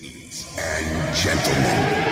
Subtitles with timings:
[0.00, 2.04] Ladies and gentlemen.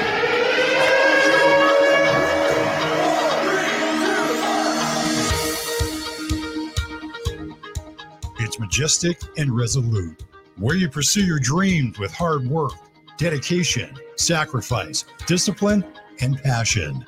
[8.41, 10.25] It's majestic and resolute,
[10.57, 12.72] where you pursue your dreams with hard work,
[13.19, 15.84] dedication, sacrifice, discipline,
[16.20, 17.06] and passion.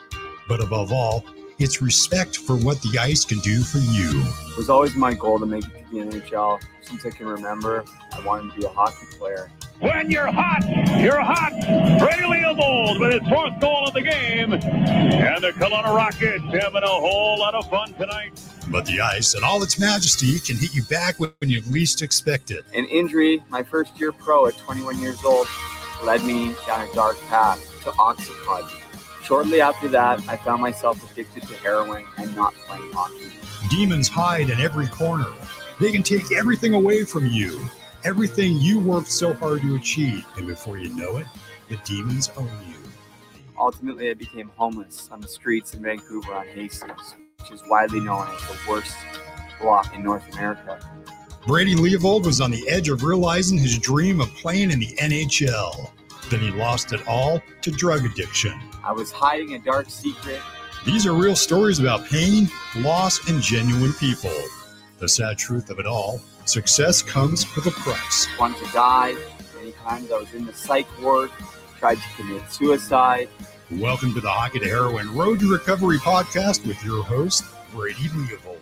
[0.49, 1.25] But above all,
[1.59, 4.23] it's respect for what the ice can do for you.
[4.53, 6.63] It was always my goal to make it to the NHL.
[6.83, 9.51] Since I can remember, I wanted to be a hockey player.
[9.81, 10.65] When you're hot,
[11.01, 11.53] you're hot.
[12.01, 14.53] Brady Leavold with his fourth goal of the game.
[14.53, 18.41] And the Kelowna Rockets having a whole lot of fun tonight.
[18.69, 22.51] But the ice and all its majesty can hit you back when you least expect
[22.51, 22.65] it.
[22.75, 25.47] An injury, my first year pro at 21 years old,
[26.03, 28.83] led me down a dark path to Oxycontin.
[29.23, 33.31] Shortly after that, I found myself addicted to heroin and not playing hockey.
[33.71, 35.31] Demons hide in every corner.
[35.81, 37.61] They can take everything away from you,
[38.09, 40.25] everything you worked so hard to achieve.
[40.39, 41.27] And before you know it,
[41.69, 42.75] the demons own you.
[43.59, 48.27] Ultimately, I became homeless on the streets in Vancouver on Hastings, which is widely known
[48.35, 48.97] as the worst
[49.61, 50.81] block in North America.
[51.47, 55.91] Brady Leavold was on the edge of realizing his dream of playing in the NHL.
[56.31, 58.59] Then he lost it all to drug addiction.
[58.83, 60.41] I was hiding a dark secret.
[60.87, 64.35] These are real stories about pain, loss, and genuine people.
[64.97, 68.27] The sad truth of it all success comes with a price.
[68.39, 69.15] Wanted to die.
[69.55, 71.31] Many times I was in the psych ward,
[71.79, 73.29] tried to commit suicide.
[73.73, 78.59] Welcome to the Hockey to Heroin Road to Recovery podcast with your host, Brady Leavold.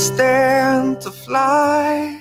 [0.00, 2.18] Stand to fly.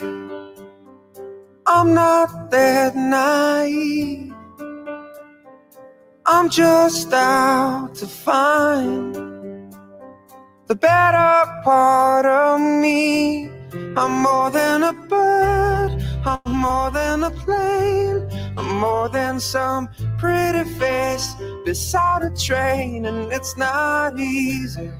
[1.66, 4.34] I'm not that naive.
[6.26, 9.16] I'm just out to find
[10.68, 13.50] the better part of me.
[13.96, 15.92] I'm more than a bird.
[16.26, 18.28] I'm more than a plane.
[18.58, 24.92] I'm more than some pretty face beside a train, and it's not easy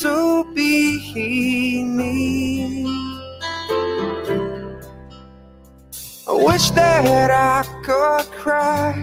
[0.00, 2.86] to be me.
[6.26, 8.94] I wish that I could cry,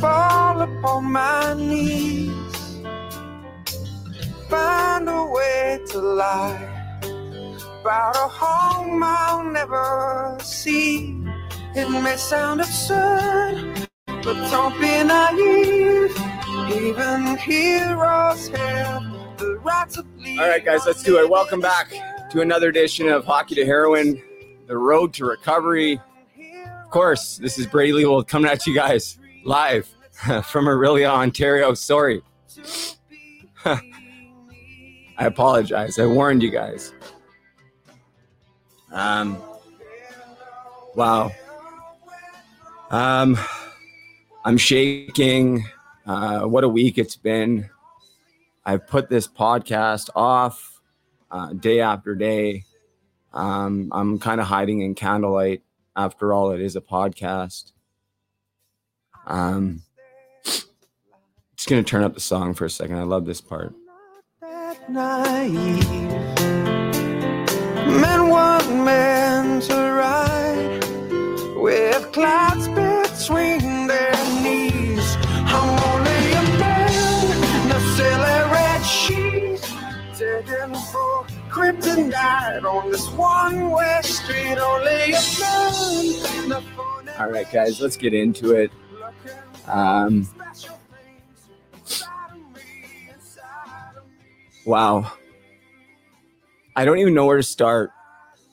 [0.00, 2.80] fall upon my knees,
[4.48, 6.74] find a way to lie
[7.80, 11.22] about a home I'll never see.
[11.76, 15.43] It may sound absurd, but don't be naive.
[16.84, 20.38] Even heroes have the right to bleed.
[20.38, 21.30] All right, guys, let's do it.
[21.30, 21.94] Welcome back
[22.30, 24.22] to another edition of Hockey to Heroin,
[24.66, 25.98] the road to recovery.
[26.84, 29.88] Of course, this is Brady Leavold coming at you guys live
[30.44, 31.72] from Orillia, Ontario.
[31.72, 32.20] Sorry.
[33.64, 33.80] I
[35.16, 35.98] apologize.
[35.98, 36.92] I warned you guys.
[38.92, 39.38] Um,
[40.94, 41.32] wow.
[42.90, 43.38] Um,
[44.44, 45.64] I'm shaking.
[46.06, 47.70] Uh, what a week it's been.
[48.64, 50.80] I've put this podcast off
[51.30, 52.64] uh, day after day.
[53.32, 55.62] Um, I'm kind of hiding in candlelight.
[55.96, 57.72] After all, it is a podcast.
[59.26, 59.82] Um,
[60.44, 62.96] just gonna turn up the song for a second.
[62.96, 63.74] I love this part.
[67.86, 70.84] Men want men to ride
[71.56, 73.63] with clouds between
[81.64, 84.58] kryptonite on this one-way street.
[84.58, 86.64] Only a man,
[87.18, 88.70] All right, guys, let's get into it.
[89.66, 90.28] Um,
[94.66, 95.10] wow.
[96.76, 97.92] I don't even know where to start.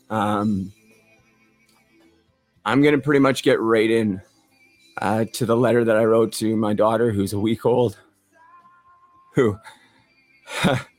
[0.10, 0.72] Um,
[2.64, 4.22] I'm going to pretty much get right in
[5.02, 7.98] uh, to the letter that I wrote to my daughter, who's a week old,
[9.34, 9.58] who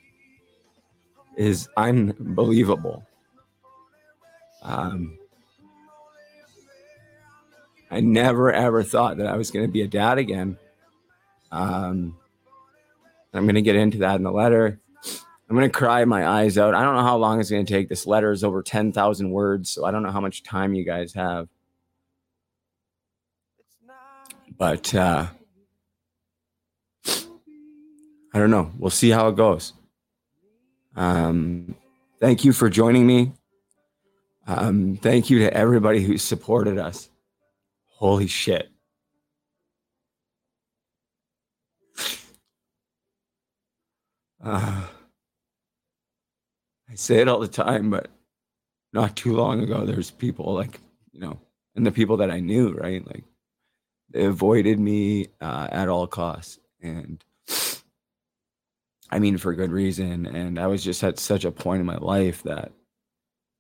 [1.36, 3.06] is unbelievable.
[4.62, 5.18] Um,
[7.90, 10.56] I never ever thought that I was going to be a dad again.
[11.50, 12.16] Um,
[13.34, 14.80] I'm going to get into that in the letter.
[15.48, 16.74] I'm going to cry my eyes out.
[16.74, 17.88] I don't know how long it's going to take.
[17.88, 21.12] This letter is over 10,000 words, so I don't know how much time you guys
[21.12, 21.48] have.
[24.56, 25.26] But uh,
[28.34, 28.72] I don't know.
[28.78, 29.74] We'll see how it goes.
[30.96, 31.74] Um,
[32.20, 33.32] thank you for joining me
[34.46, 37.08] Um, thank you to everybody who supported us.
[37.86, 38.70] Holy shit.
[44.44, 44.88] Uh,
[46.90, 48.08] I say it all the time, but
[48.92, 50.80] not too long ago, there's people like,
[51.12, 51.38] you know,
[51.76, 53.06] and the people that I knew, right?
[53.06, 53.24] Like,
[54.10, 56.58] they avoided me uh, at all costs.
[56.82, 57.24] And
[59.12, 60.24] I mean, for good reason.
[60.26, 62.72] And I was just at such a point in my life that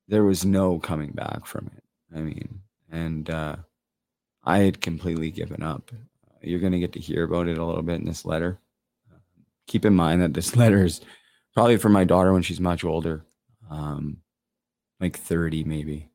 [0.08, 1.84] there was no coming back from it.
[2.16, 2.60] I mean,
[2.90, 3.56] and uh,
[4.44, 5.90] I had completely given up.
[6.40, 8.58] You're going to get to hear about it a little bit in this letter.
[9.66, 11.02] Keep in mind that this letter is
[11.52, 13.22] probably for my daughter when she's much older,
[13.70, 14.22] um,
[15.00, 16.08] like 30 maybe.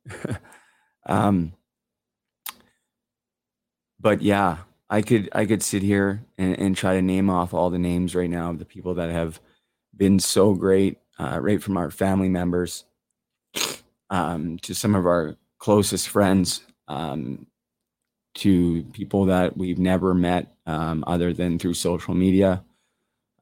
[1.05, 1.53] um,
[3.99, 4.57] but yeah,
[4.89, 8.15] I could I could sit here and, and, try to name off all the names
[8.15, 9.41] right now of the people that have
[9.95, 12.85] been so great, uh, right from our family members
[14.09, 17.47] um, to some of our closest friends, um,
[18.35, 22.63] to people that we've never met um, other than through social media.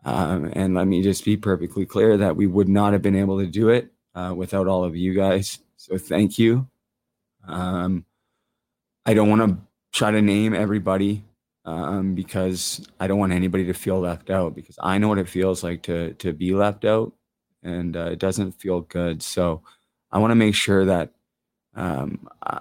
[0.04, 3.40] Um, and let me just be perfectly clear that we would not have been able
[3.40, 5.60] to do it uh, without all of you guys.
[5.78, 6.68] So thank you.
[7.48, 8.06] Um,
[9.06, 9.58] I don't want to
[9.92, 11.24] try to name everybody
[11.66, 15.30] um, because I don't want anybody to feel left out because I know what it
[15.30, 17.14] feels like to to be left out,
[17.64, 19.24] and uh, it doesn't feel good.
[19.24, 19.64] So
[20.12, 21.12] I want to make sure that
[21.76, 22.60] um, uh,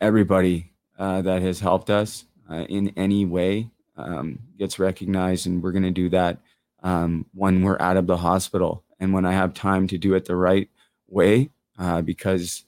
[0.00, 5.72] everybody uh, that has helped us uh, in any way um, gets recognized, and we're
[5.72, 6.38] going to do that
[6.82, 10.24] um, when we're out of the hospital and when I have time to do it
[10.24, 10.68] the right
[11.08, 12.64] way uh, because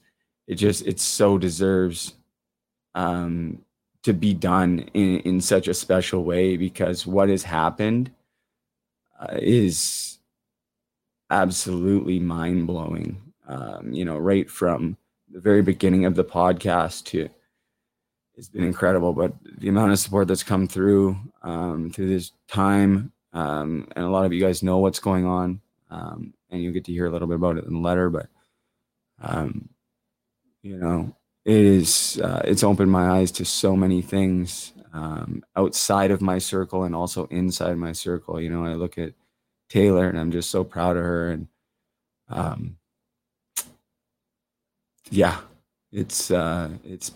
[0.47, 2.13] it just it so deserves
[2.93, 3.64] um,
[4.05, 8.11] to be done in, in such a special way because what has happened
[9.19, 10.19] uh, is
[11.31, 13.19] absolutely mind blowing.
[13.47, 14.95] Um, you know, right from
[15.31, 17.29] the very beginning of the podcast to
[18.35, 19.11] it's been incredible.
[19.13, 24.09] But the amount of support that's come through um, through this time, um, and a
[24.09, 27.09] lot of you guys know what's going on, um, and you'll get to hear a
[27.09, 28.11] little bit about it in the letter.
[28.11, 28.27] But
[29.19, 29.69] um,
[30.61, 36.21] you know, is uh, it's opened my eyes to so many things um, outside of
[36.21, 38.41] my circle and also inside my circle.
[38.41, 39.13] You know, I look at
[39.69, 41.47] Taylor and I'm just so proud of her, and
[42.29, 42.77] um,
[45.11, 45.39] yeah,
[45.91, 47.11] it's uh, it's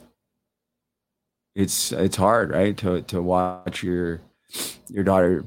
[1.55, 2.77] it's it's hard, right?
[2.77, 4.21] To to watch your
[4.89, 5.45] your daughter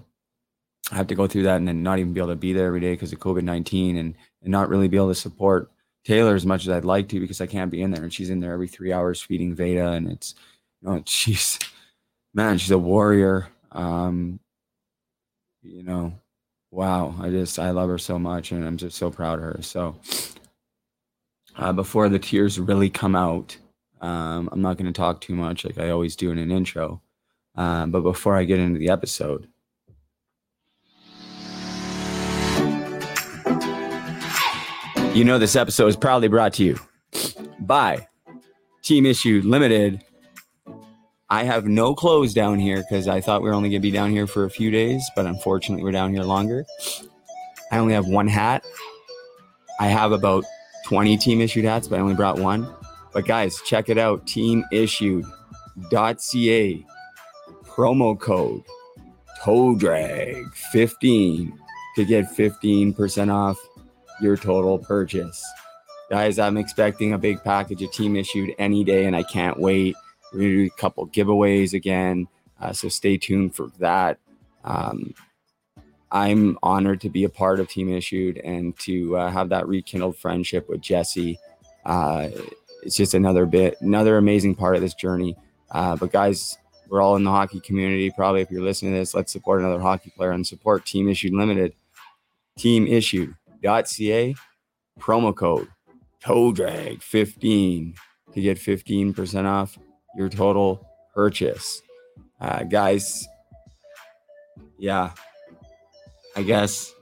[0.91, 2.81] have to go through that and then not even be able to be there every
[2.81, 5.71] day because of COVID nineteen and and not really be able to support
[6.05, 8.03] Taylor as much as I'd like to because I can't be in there.
[8.03, 9.89] And she's in there every three hours feeding Veda.
[9.93, 10.35] And it's,
[10.81, 11.59] you know, she's,
[12.35, 13.49] man, she's a warrior.
[13.71, 14.41] Um,
[15.63, 16.15] you know,
[16.71, 17.15] wow.
[17.21, 19.63] I just, I love her so much and I'm just so proud of her.
[19.63, 19.97] So
[21.57, 23.57] uh, before the tears really come out,
[24.01, 27.01] um, I'm not going to talk too much like I always do in an intro.
[27.55, 29.49] Um, but before I get into the episode,
[35.15, 36.79] You know, this episode is proudly brought to you
[37.61, 38.09] by
[38.83, 40.03] Team Issued Limited.
[41.29, 43.91] I have no clothes down here because I thought we were only going to be
[43.91, 46.65] down here for a few days, but unfortunately, we're down here longer.
[47.71, 48.65] I only have one hat.
[49.79, 50.45] I have about
[50.87, 52.67] 20 team issued hats, but I only brought one.
[53.13, 55.27] But guys, check it out teamissued.ca
[57.67, 58.63] promo code
[59.43, 61.59] toe drag 15
[61.97, 63.59] to get 15% off
[64.23, 65.45] your total purchase.
[66.11, 69.97] Guys, I'm expecting a big package of team issued any day, and I can't wait.
[70.33, 72.29] We're going to do a couple giveaways again,
[72.61, 74.19] uh, so stay tuned for that.
[74.65, 75.15] Um,
[76.13, 80.19] I'm honored to be a part of Team Issued and to uh, have that rekindled
[80.19, 81.39] friendship with Jesse.
[81.87, 82.29] Uh,
[82.83, 85.37] it's just another bit, another amazing part of this journey.
[85.71, 88.11] Uh, but guys, we're all in the hockey community.
[88.11, 91.33] Probably if you're listening to this, let's support another hockey player and support Team Issued
[91.33, 91.73] Limited.
[92.59, 94.35] Team Issued ca
[95.01, 95.69] promo code
[96.21, 97.95] toe drag 15
[98.35, 99.79] to get 15% off
[100.17, 101.83] your total purchase.
[102.41, 103.27] Uh, guys
[104.79, 105.13] yeah
[106.35, 106.93] i guess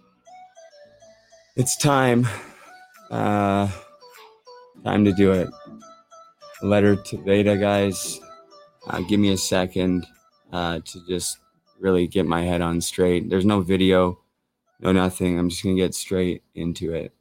[1.57, 2.29] it's time
[3.11, 3.71] uh
[4.85, 5.49] time to do it.
[6.63, 8.21] Letter to veda guys.
[8.87, 10.07] Uh, give me a second
[10.53, 11.39] uh, to just
[11.79, 13.29] really get my head on straight.
[13.29, 14.19] There's no video
[14.81, 15.39] no nothing.
[15.39, 17.15] I'm just gonna get straight into it.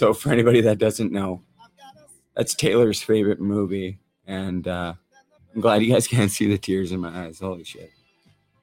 [0.00, 1.42] So for anybody that doesn't know,
[2.34, 4.94] that's Taylor's favorite movie, and uh,
[5.54, 7.40] I'm glad you guys can't see the tears in my eyes.
[7.40, 7.90] Holy shit!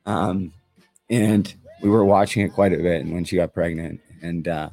[0.07, 0.51] Um,
[1.11, 1.53] and
[1.83, 4.69] we were watching it quite a bit, and when she got pregnant, and uh,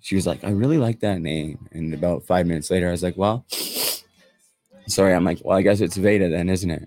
[0.00, 3.02] she was like, "I really like that name." And about five minutes later, I was
[3.02, 3.46] like, "Well."
[4.88, 6.86] Sorry, I'm like, well, I guess it's Veda then, isn't it?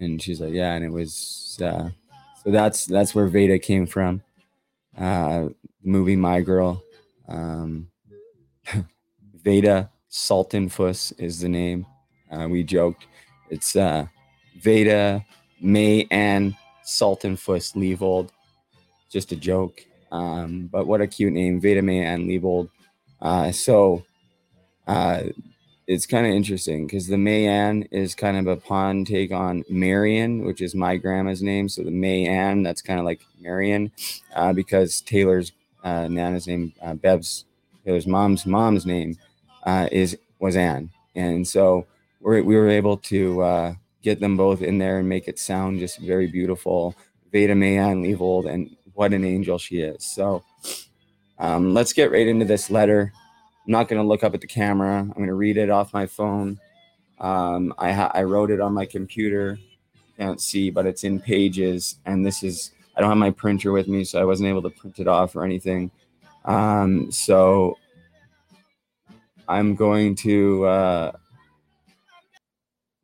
[0.00, 1.88] And she's like, yeah, and it was uh,
[2.44, 4.22] so that's that's where Veda came from.
[4.98, 5.48] Uh,
[5.82, 6.82] movie My Girl.
[7.28, 7.88] Um,
[9.42, 11.86] Veda Sultenfuss is the name.
[12.30, 13.06] Uh, we joked.
[13.50, 14.06] It's uh,
[14.60, 15.24] Veda
[15.60, 18.30] May Ann Sultenfuss Leavold.
[19.10, 19.84] Just a joke.
[20.10, 22.70] Um, but what a cute name, Veda May Ann Leavold.
[23.20, 24.04] Uh, so
[24.86, 25.22] uh,
[25.86, 29.64] it's kind of interesting because the May Mayan is kind of a pun take on
[29.68, 31.68] Marion, which is my grandma's name.
[31.68, 33.92] So the May Mayan, that's kind of like Marion,
[34.34, 35.52] uh, because Taylor's
[35.86, 37.44] uh, Nana's name, uh, Bev's
[37.84, 39.16] Taylor's mom's mom's name
[39.62, 41.86] uh, is was Anne, and so
[42.20, 45.78] we're, we were able to uh, get them both in there and make it sound
[45.78, 46.94] just very beautiful.
[47.32, 50.04] Veda Mayan Leavold, and what an angel she is.
[50.04, 50.42] So
[51.38, 53.12] um, let's get right into this letter.
[53.66, 55.00] I'm not going to look up at the camera.
[55.00, 56.58] I'm going to read it off my phone.
[57.18, 59.58] Um, I, ha- I wrote it on my computer.
[60.16, 61.96] Can't see, but it's in pages.
[62.06, 64.70] And this is, I don't have my printer with me, so I wasn't able to
[64.70, 65.90] print it off or anything.
[66.44, 67.76] Um, so
[69.48, 71.12] I'm going to, uh,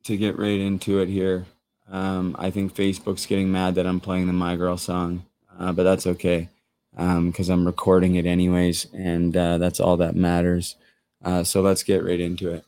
[0.05, 1.47] to get right into it here.
[1.91, 5.25] Um, I think Facebook's getting mad that I'm playing the My Girl song,
[5.59, 6.49] uh, but that's okay
[6.95, 10.77] because um, I'm recording it anyways, and uh, that's all that matters.
[11.25, 12.65] Uh, so let's get right into it.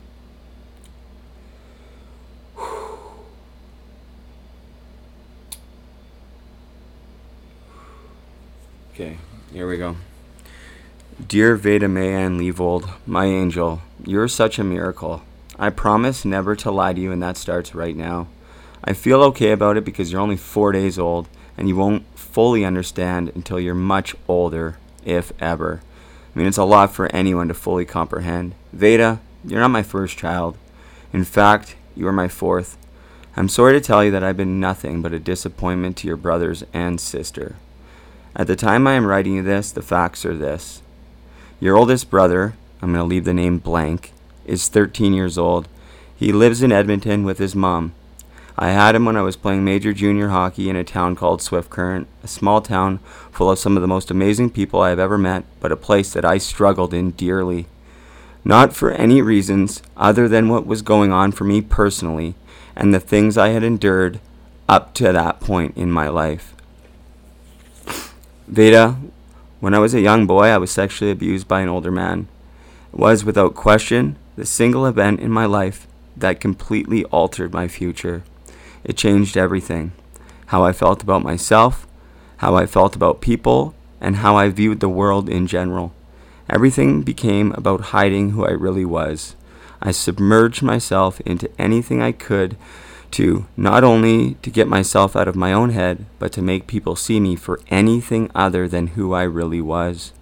[8.94, 9.16] Okay,
[9.52, 9.96] here we go.
[11.26, 15.22] Dear Veda Mayan Leavold, my angel, you're such a miracle.
[15.58, 18.28] I promise never to lie to you, and that starts right now.
[18.84, 22.64] I feel okay about it because you're only four days old and you won't fully
[22.64, 25.80] understand until you're much older, if ever.
[26.32, 28.54] I mean, it's a lot for anyone to fully comprehend.
[28.72, 30.56] Veda, you're not my first child.
[31.12, 32.78] In fact, you are my fourth.
[33.36, 36.62] I'm sorry to tell you that I've been nothing but a disappointment to your brothers
[36.72, 37.56] and sister.
[38.36, 40.82] At the time I am writing you this, the facts are this.
[41.60, 44.12] Your oldest brother, I'm going to leave the name blank,
[44.44, 45.68] is 13 years old.
[46.16, 47.94] He lives in Edmonton with his mom.
[48.58, 51.70] I had him when I was playing major junior hockey in a town called Swift
[51.70, 52.98] Current, a small town
[53.30, 56.12] full of some of the most amazing people I have ever met, but a place
[56.12, 57.66] that I struggled in dearly.
[58.44, 62.34] Not for any reasons other than what was going on for me personally
[62.74, 64.18] and the things I had endured
[64.68, 66.53] up to that point in my life.
[68.46, 68.98] Veda,
[69.60, 72.28] when I was a young boy, I was sexually abused by an older man.
[72.92, 75.86] It was, without question, the single event in my life
[76.16, 78.22] that completely altered my future.
[78.84, 79.92] It changed everything
[80.48, 81.86] how I felt about myself,
[82.36, 85.94] how I felt about people, and how I viewed the world in general.
[86.50, 89.36] Everything became about hiding who I really was.
[89.80, 92.56] I submerged myself into anything I could
[93.14, 96.96] to not only to get myself out of my own head, but to make people
[96.96, 100.12] see me for anything other than who I really was.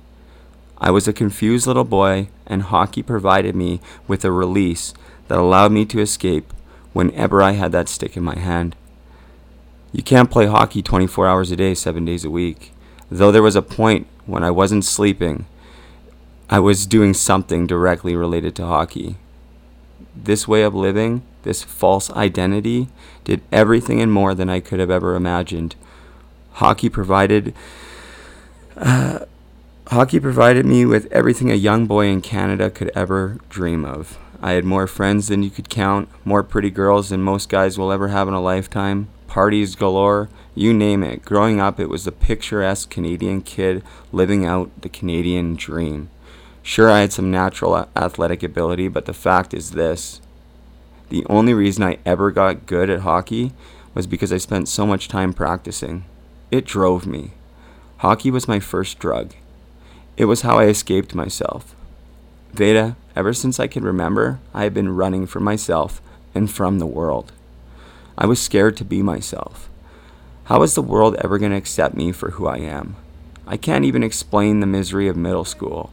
[0.77, 4.93] I was a confused little boy, and hockey provided me with a release
[5.29, 6.53] that allowed me to escape
[6.93, 8.77] whenever I had that stick in my hand.
[9.93, 12.73] You can't play hockey 24 hours a day, seven days a week.
[13.11, 15.47] Though there was a point when I wasn't sleeping,
[16.51, 19.17] I was doing something directly related to hockey.
[20.15, 22.89] This way of living, this false identity,
[23.25, 25.77] did everything and more than I could have ever imagined.
[26.53, 27.55] Hockey provided.
[28.77, 29.21] Uh,
[29.89, 34.19] hockey provided me with everything a young boy in Canada could ever dream of.
[34.41, 37.93] I had more friends than you could count, more pretty girls than most guys will
[37.93, 41.25] ever have in a lifetime, parties galore, you name it.
[41.25, 46.11] Growing up, it was the picturesque Canadian kid living out the Canadian dream.
[46.63, 50.21] Sure, I had some natural athletic ability, but the fact is this
[51.13, 53.53] the only reason I ever got good at hockey
[53.93, 56.07] was because I spent so much time practicing.
[56.51, 57.33] It drove me.
[57.99, 59.35] Hockey was my first drug.
[60.17, 61.77] It was how I escaped myself.
[62.55, 66.01] Veda, ever since I can remember, I have been running for myself
[66.35, 67.31] and from the world.
[68.17, 69.69] I was scared to be myself.
[70.45, 72.97] How is the world ever going to accept me for who I am?
[73.47, 75.93] I can't even explain the misery of middle school.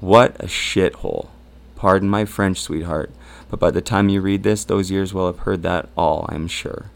[0.00, 1.28] What a shithole.
[1.76, 3.10] Pardon my French, sweetheart,
[3.54, 6.48] but by the time you read this, those years will have heard that all, I'm
[6.48, 6.90] sure.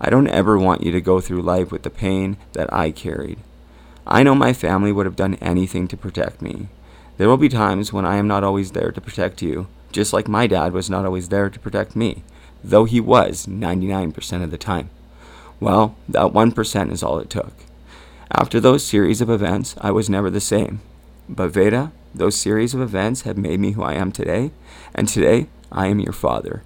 [0.00, 3.40] I don't ever want you to go through life with the pain that I carried.
[4.06, 6.68] I know my family would have done anything to protect me.
[7.16, 10.28] There will be times when I am not always there to protect you, just like
[10.28, 12.22] my dad was not always there to protect me,
[12.62, 14.90] though he was 99% of the time.
[15.58, 17.54] Well, that 1% is all it took.
[18.30, 20.80] After those series of events, I was never the same.
[21.28, 24.52] But Veda, those series of events have made me who I am today,
[24.94, 26.62] and today I am your father.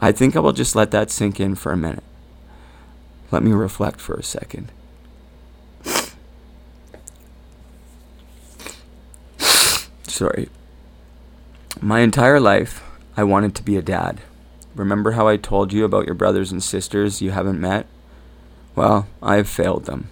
[0.00, 2.04] I think I will just let that sink in for a minute.
[3.30, 4.70] Let me reflect for a second.
[10.06, 10.48] Sorry.
[11.80, 12.84] My entire life,
[13.16, 14.20] I wanted to be a dad.
[14.74, 17.86] Remember how I told you about your brothers and sisters you haven't met?
[18.74, 20.08] Well, I have failed them.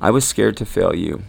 [0.00, 1.22] I was scared to fail you.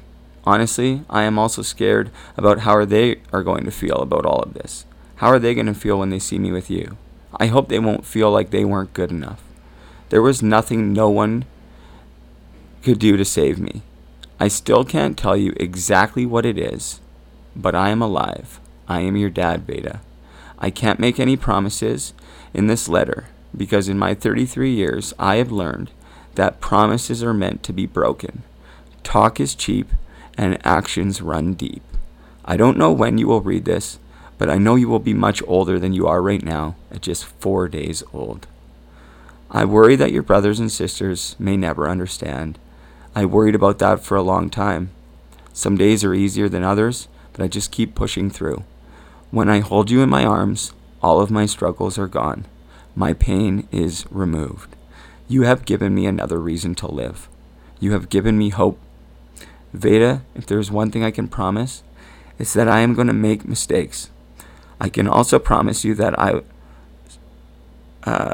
[0.45, 4.53] Honestly, I am also scared about how they are going to feel about all of
[4.53, 4.85] this.
[5.24, 6.98] How are they going to feel when they see me with you?
[7.39, 9.42] I hope they won't feel like they weren't good enough.
[10.10, 11.46] There was nothing no one
[12.82, 13.84] could do to save me.
[14.38, 17.00] I still can't tell you exactly what it is,
[17.56, 18.60] but I am alive.
[18.86, 20.01] I am your dad, Veda.
[20.60, 22.13] I can't make any promises
[22.53, 25.89] in this letter because in my 33 years I have learned
[26.36, 28.44] that promises are meant to be broken.
[29.03, 29.88] Talk is cheap
[30.38, 31.82] and actions run deep.
[32.44, 34.00] I don't know when you will read this,
[34.43, 37.23] but I know you will be much older than you are right now at just
[37.23, 38.45] four days old.
[39.50, 42.59] I worry that your brothers and sisters may never understand.
[43.15, 44.89] I worried about that for a long time.
[45.53, 48.65] Some days are easier than others, but I just keep pushing through.
[49.31, 52.46] When I hold you in my arms, all of my struggles are gone.
[52.98, 54.75] My pain is removed.
[55.29, 57.29] You have given me another reason to live.
[57.79, 58.77] You have given me hope.
[59.72, 61.81] Veda, if there's one thing I can promise,
[62.37, 64.09] it's that I am going to make mistakes.
[64.79, 66.42] I can also promise you that I.
[68.03, 68.33] Uh,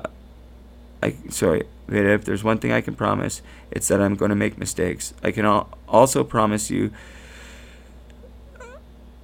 [1.02, 1.63] I sorry.
[1.88, 5.13] If there's one thing I can promise, it's that I'm going to make mistakes.
[5.23, 6.91] I can al- also promise you.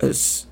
[0.01, 0.45] As,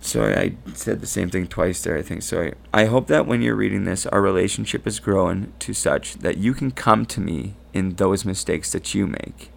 [0.00, 1.96] sorry, I said the same thing twice there.
[1.96, 2.22] I think.
[2.22, 2.54] Sorry.
[2.72, 6.54] I hope that when you're reading this, our relationship is growing to such that you
[6.54, 9.50] can come to me in those mistakes that you make.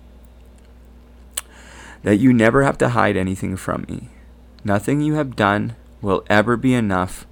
[2.04, 4.10] That you never have to hide anything from me.
[4.63, 7.26] Nothing you have done will ever be enough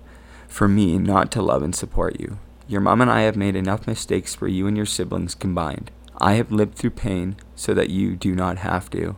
[0.47, 2.39] for me not to love and support you.
[2.67, 5.91] Your mom and I have made enough mistakes for you and your siblings combined.
[6.19, 9.17] I have lived through pain so that you do not have to.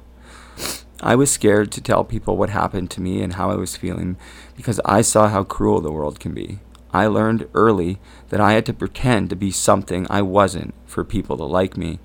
[1.02, 4.18] I was scared to tell people what happened to me and how I was feeling
[4.56, 6.60] because I saw how cruel the world can be.
[6.94, 11.38] I learned early that I had to pretend to be something I wasn't for people
[11.38, 12.00] to like me.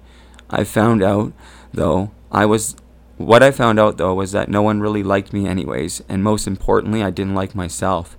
[0.50, 1.32] I found out,
[1.72, 2.74] though, I was
[3.18, 6.46] what I found out though was that no one really liked me anyways, and most
[6.46, 8.16] importantly, I didn't like myself.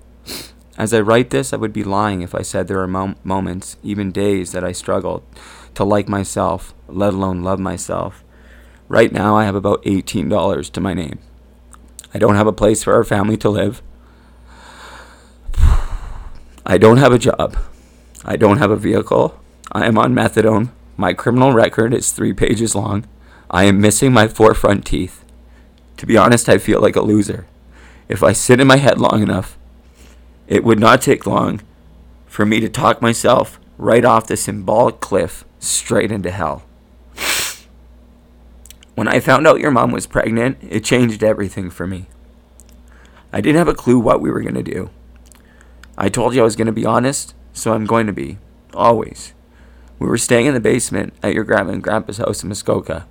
[0.78, 3.76] As I write this, I would be lying if I said there are mom- moments,
[3.84, 5.24] even days, that I struggled
[5.76, 8.24] to like myself, let alone love myself.
[8.88, 11.20] Right now, I have about $18 to my name.
[12.14, 13.82] I don't have a place for our family to live.
[16.66, 17.58] I don't have a job.
[18.24, 19.40] I don't have a vehicle.
[19.72, 20.70] I am on methadone.
[20.98, 23.06] My criminal record is three pages long.
[23.50, 25.26] I am missing my four front teeth.
[25.98, 27.48] To be honest, I feel like a loser.
[28.08, 29.58] If I sit in my head long enough,
[30.48, 31.62] it would not take long
[32.28, 36.64] for me to talk myself right off the symbolic cliff straight into hell.
[38.96, 42.08] When I found out your mom was pregnant, it changed everything for me.
[43.32, 44.90] I didn't have a clue what we were going to do.
[45.98, 48.38] I told you I was going to be honest, so I'm going to be.
[48.74, 49.34] Always.
[49.98, 53.08] We were staying in the basement at your grandma and grandpa's house in Muskoka.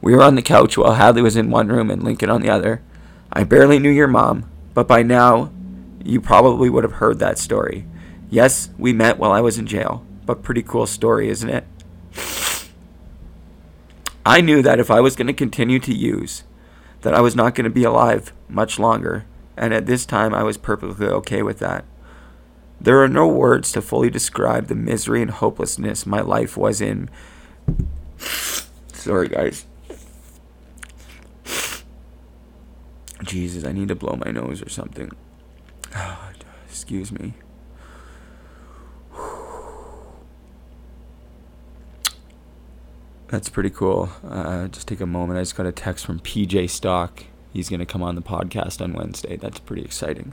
[0.00, 2.50] We were on the couch while Hadley was in one room and Lincoln on the
[2.50, 2.82] other.
[3.32, 5.50] I barely knew your mom, but by now
[6.04, 7.86] you probably would have heard that story.
[8.30, 11.64] Yes, we met while I was in jail, but pretty cool story, isn't it?
[14.24, 16.44] I knew that if I was going to continue to use,
[17.00, 19.24] that I was not going to be alive much longer,
[19.56, 21.84] and at this time I was perfectly okay with that.
[22.80, 27.10] There are no words to fully describe the misery and hopelessness my life was in.
[28.92, 29.66] Sorry, guys.
[33.22, 35.10] Jesus, I need to blow my nose or something.
[36.68, 37.34] Excuse me.
[43.28, 44.08] That's pretty cool.
[44.26, 45.38] Uh, just take a moment.
[45.38, 47.24] I just got a text from PJ Stock.
[47.52, 49.36] He's going to come on the podcast on Wednesday.
[49.36, 50.32] That's pretty exciting.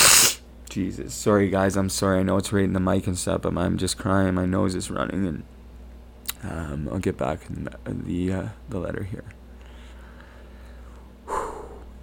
[0.68, 1.14] Jesus.
[1.14, 1.76] Sorry, guys.
[1.76, 2.20] I'm sorry.
[2.20, 4.34] I know it's right in the mic and stuff, but I'm just crying.
[4.34, 5.44] My nose is running, and
[6.42, 9.24] um, I'll get back in the uh, the letter here.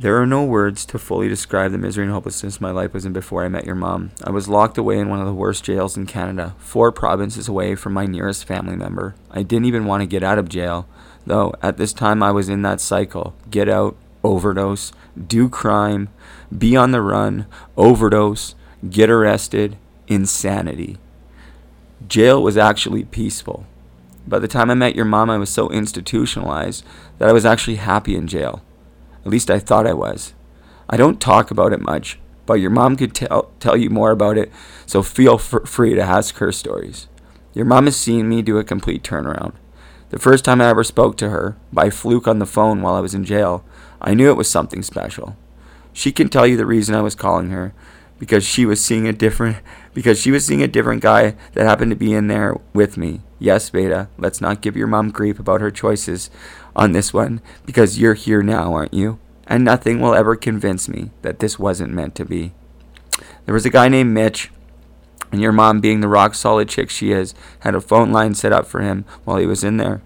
[0.04, 3.14] There are no words to fully describe the misery and hopelessness my life was in
[3.14, 4.12] before I met your mom.
[4.22, 7.76] I was locked away in one of the worst jails in Canada, four provinces away
[7.76, 9.16] from my nearest family member.
[9.32, 10.90] I didn't even want to get out of jail,
[11.26, 16.10] though, at this time I was in that cycle get out, overdose, do crime,
[16.56, 17.46] be on the run,
[17.78, 18.56] overdose,
[18.90, 19.78] get arrested,
[20.10, 20.98] insanity.
[22.10, 23.66] Jail was actually peaceful.
[24.28, 26.84] By the time I met your mom, I was so institutionalized
[27.20, 28.62] that I was actually happy in jail.
[29.26, 30.34] At least I thought I was.
[30.90, 34.38] I don't talk about it much, but your mom could tell, tell you more about
[34.38, 34.52] it,
[34.86, 37.08] so feel f- free to ask her stories.
[37.54, 39.54] Your mom has seen me do a complete turnaround.
[40.10, 43.00] The first time I ever spoke to her, by fluke on the phone while I
[43.00, 43.64] was in jail,
[44.02, 45.38] I knew it was something special.
[45.94, 47.74] She can tell you the reason I was calling her,
[48.20, 49.58] because she was seeing a different
[49.94, 53.22] because she was seeing a different guy that happened to be in there with me.
[53.38, 56.30] Yes, Veda, let's not give your mom grief about her choices
[56.76, 59.20] on this one because you're here now, aren't you?
[59.48, 62.54] And nothing will ever convince me that this wasn't meant to be.
[63.46, 64.52] There was a guy named Mitch,
[65.32, 68.54] and your mom, being the rock solid chick she is, had a phone line set
[68.54, 70.02] up for him while he was in there.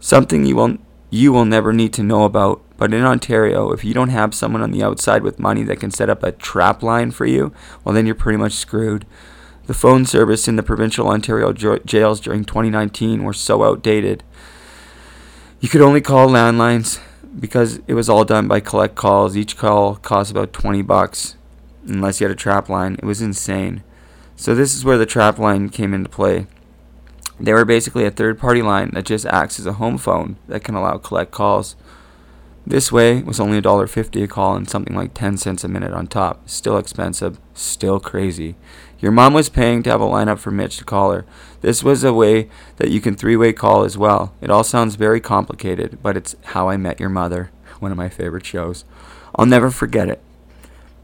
[0.00, 0.78] Something you will
[1.10, 4.62] you will never need to know about but in Ontario, if you don't have someone
[4.62, 7.52] on the outside with money that can set up a trap line for you,
[7.84, 9.04] well, then you're pretty much screwed.
[9.66, 14.24] The phone service in the provincial Ontario jails during 2019 were so outdated.
[15.60, 17.00] You could only call landlines
[17.38, 19.36] because it was all done by collect calls.
[19.36, 21.36] Each call cost about 20 bucks
[21.86, 22.94] unless you had a trap line.
[22.94, 23.82] It was insane.
[24.36, 26.46] So this is where the trap line came into play.
[27.38, 30.64] They were basically a third party line that just acts as a home phone that
[30.64, 31.76] can allow collect calls.
[32.66, 36.06] This way was only $1.50 a call and something like 10 cents a minute on
[36.06, 36.48] top.
[36.48, 38.56] Still expensive, still crazy.
[38.98, 41.26] Your mom was paying to have a lineup for Mitch to call her.
[41.60, 44.34] This was a way that you can three way call as well.
[44.40, 48.08] It all sounds very complicated, but it's How I Met Your Mother, one of my
[48.08, 48.84] favorite shows.
[49.34, 50.20] I'll never forget it.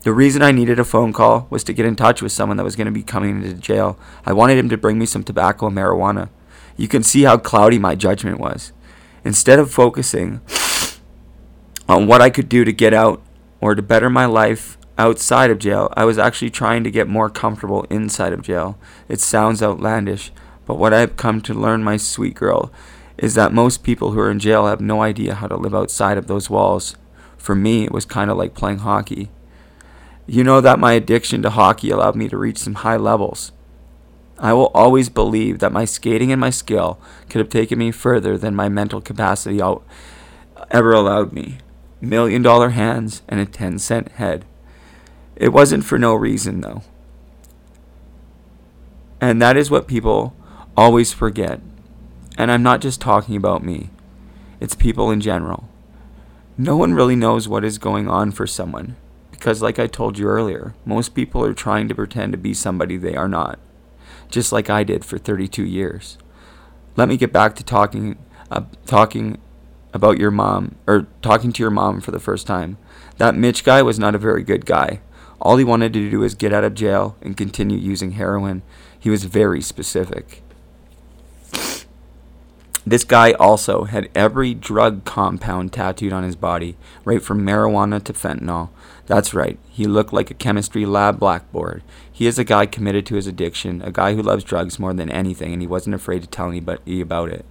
[0.03, 2.65] The reason I needed a phone call was to get in touch with someone that
[2.65, 3.99] was going to be coming into jail.
[4.25, 6.29] I wanted him to bring me some tobacco and marijuana.
[6.77, 8.73] You can see how cloudy my judgment was.
[9.25, 10.41] Instead of focusing
[11.89, 13.21] on what I could do to get out
[13.61, 15.93] or to better my life outside of jail.
[15.97, 18.79] I was actually trying to get more comfortable inside of jail.
[19.09, 20.33] It sounds outlandish,
[20.67, 22.71] but what I've come to learn, my sweet girl,
[23.17, 26.19] is that most people who are in jail have no idea how to live outside
[26.19, 26.97] of those walls.
[27.39, 29.31] For me, it was kind of like playing hockey.
[30.27, 33.53] You know that my addiction to hockey allowed me to reach some high levels.
[34.39, 37.01] I will always believe that my skating and my skill
[37.31, 39.63] could have taken me further than my mental capacity
[40.71, 41.59] ever allowed me
[42.01, 44.45] million dollar hands, and a 10 cent head.
[45.35, 46.83] It wasn't for no reason, though.
[49.21, 50.35] And that is what people
[50.77, 51.61] always forget.
[52.39, 53.91] And I'm not just talking about me,
[54.61, 55.69] it's people in general.
[56.59, 58.97] No one really knows what is going on for someone.
[59.31, 62.97] Because, like I told you earlier, most people are trying to pretend to be somebody
[62.97, 63.59] they are not.
[64.31, 66.17] Just like I did for 32 years.
[66.97, 68.17] Let me get back to talking,
[68.51, 69.39] uh, talking
[69.93, 72.79] about your mom or talking to your mom for the first time.
[73.19, 75.01] That Mitch guy was not a very good guy.
[75.41, 78.63] All he wanted to do was get out of jail and continue using heroin.
[78.99, 80.43] He was very specific.
[82.89, 88.13] This guy also had every drug compound tattooed on his body, right from marijuana to
[88.13, 88.69] fentanyl.
[89.07, 91.83] That's right, he looked like a chemistry lab blackboard.
[92.11, 95.11] He is a guy committed to his addiction, a guy who loves drugs more than
[95.11, 97.45] anything, and he wasn't afraid to tell anybody about it.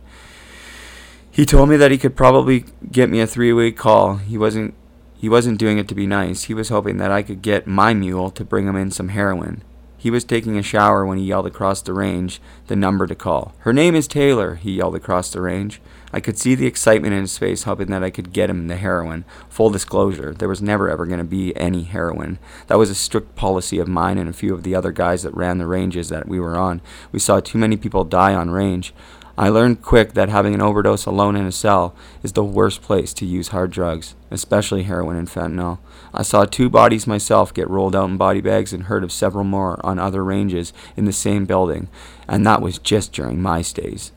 [1.30, 4.16] He told me that he could probably get me a three-way call.
[4.16, 4.74] He wasn't
[5.18, 6.44] he wasn't doing it to be nice.
[6.44, 9.64] He was hoping that I could get my mule to bring him in some heroin.
[10.06, 13.56] He was taking a shower when he yelled across the range the number to call.
[13.62, 15.82] Her name is Taylor, he yelled across the range.
[16.14, 18.76] I could see the excitement in his face, hoping that I could get him the
[18.76, 19.26] heroin.
[19.50, 22.38] Full disclosure, there was never ever going to be any heroin.
[22.68, 25.36] That was a strict policy of mine and a few of the other guys that
[25.36, 26.82] ran the ranges that we were on.
[27.12, 28.94] We saw too many people die on range.
[29.40, 33.12] I learned quick that having an overdose alone in a cell is the worst place
[33.16, 35.80] to use hard drugs, especially heroin and fentanyl.
[36.18, 39.44] I saw two bodies myself get rolled out in body bags and heard of several
[39.44, 41.90] more on other ranges in the same building,
[42.26, 44.14] and that was just during my stays.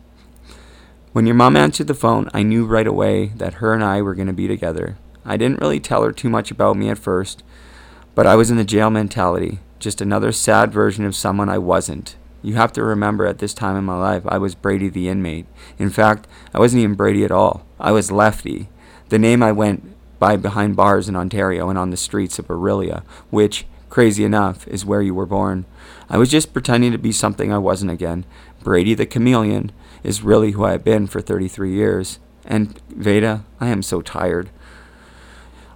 [1.12, 4.14] When your mom answered the phone, I knew right away that her and I were
[4.14, 4.96] going to be together.
[5.24, 7.42] I didn't really tell her too much about me at first,
[8.14, 12.14] but I was in the jail mentality, just another sad version of someone I wasn't.
[12.42, 15.46] You have to remember at this time in my life, I was Brady the inmate.
[15.78, 17.66] In fact, I wasn't even Brady at all.
[17.80, 18.68] I was Lefty,
[19.08, 23.02] the name I went by behind bars in Ontario and on the streets of Orillia,
[23.30, 25.64] which, crazy enough, is where you were born.
[26.08, 28.24] I was just pretending to be something I wasn't again.
[28.62, 32.18] Brady the chameleon is really who I have been for 33 years.
[32.44, 34.50] And Veda, I am so tired.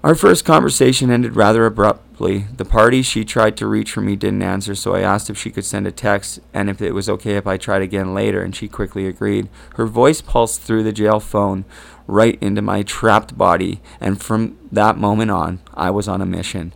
[0.02, 2.46] Our first conversation ended rather abruptly.
[2.56, 5.50] The party she tried to reach for me didn't answer, so I asked if she
[5.50, 8.56] could send a text and if it was okay if I tried again later, and
[8.56, 9.48] she quickly agreed.
[9.76, 11.64] Her voice pulsed through the jail phone
[12.06, 16.72] right into my trapped body, and from that moment on, I was on a mission.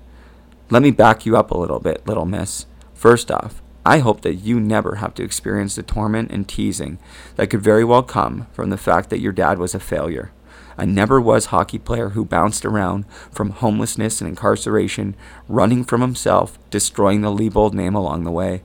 [0.71, 2.67] Let me back you up a little bit, little miss.
[2.95, 6.99] First off, I hope that you never have to experience the torment and teasing
[7.37, 10.33] that could very well come from the fact that your dad was a failure.
[10.77, 15.15] A never was hockey player who bounced around from homelessness and incarceration,
[15.49, 18.63] running from himself, destroying the Leavold name along the way.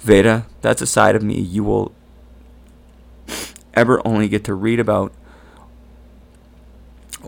[0.00, 1.92] Veda, that's a side of me you will
[3.74, 5.12] ever only get to read about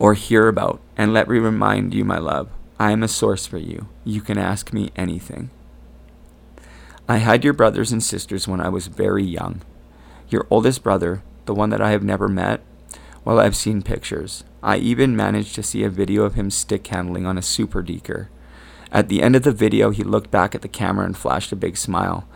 [0.01, 0.81] or hear about.
[0.97, 2.49] And let me remind you, my love,
[2.81, 3.87] I am a source for you.
[4.03, 5.51] You can ask me anything.
[7.07, 9.61] I had your brothers and sisters when I was very young.
[10.31, 12.63] Your oldest brother, the one that I have never met,
[13.25, 14.43] well, I've seen pictures.
[14.63, 18.29] I even managed to see a video of him stick handling on a super deker.
[18.91, 21.57] At the end of the video, he looked back at the camera and flashed a
[21.57, 22.27] big smile.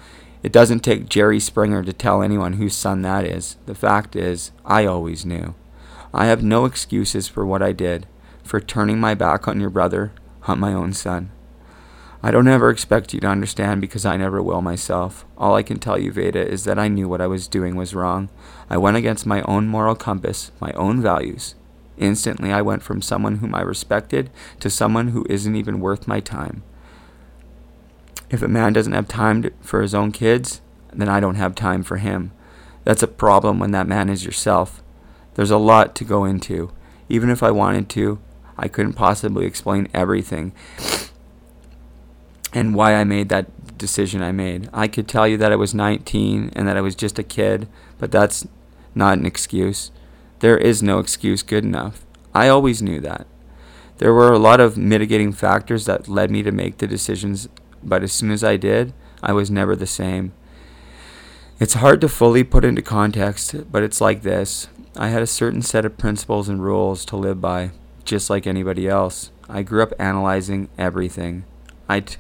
[0.43, 3.57] It doesn't take Jerry Springer to tell anyone whose son that is.
[3.65, 5.55] The fact is, I always knew.
[6.17, 8.07] I have no excuses for what I did,
[8.45, 10.13] for turning my back on your brother,
[10.45, 11.33] on my own son.
[12.23, 15.27] I don't ever expect you to understand because I never will myself.
[15.37, 17.97] All I can tell you, Veda, is that I knew what I was doing was
[17.97, 18.29] wrong.
[18.71, 21.57] I went against my own moral compass, my own values.
[21.99, 26.21] Instantly, I went from someone whom I respected to someone who isn't even worth my
[26.21, 26.63] time.
[28.31, 30.61] If a man doesn't have time for his own kids,
[30.93, 32.31] then I don't have time for him.
[32.85, 34.81] That's a problem when that man is yourself.
[35.35, 36.73] There's a lot to go into.
[37.09, 38.19] Even if I wanted to,
[38.57, 40.53] I couldn't possibly explain everything
[42.55, 44.71] and why I made that decision I made.
[44.73, 47.69] I could tell you that I was 19 and that I was just a kid,
[47.99, 48.47] but that's
[48.95, 49.91] not an excuse.
[50.39, 52.07] There is no excuse good enough.
[52.33, 53.27] I always knew that.
[53.99, 57.49] There were a lot of mitigating factors that led me to make the decisions,
[57.83, 58.93] but as soon as I did,
[59.23, 60.33] I was never the same.
[61.61, 64.69] It's hard to fully put into context, but it's like this.
[64.97, 67.73] I had a certain set of principles and rules to live by,
[68.05, 69.33] just like anybody else.
[69.49, 71.45] I grew up analyzing everything.
[71.89, 72.17] I, t-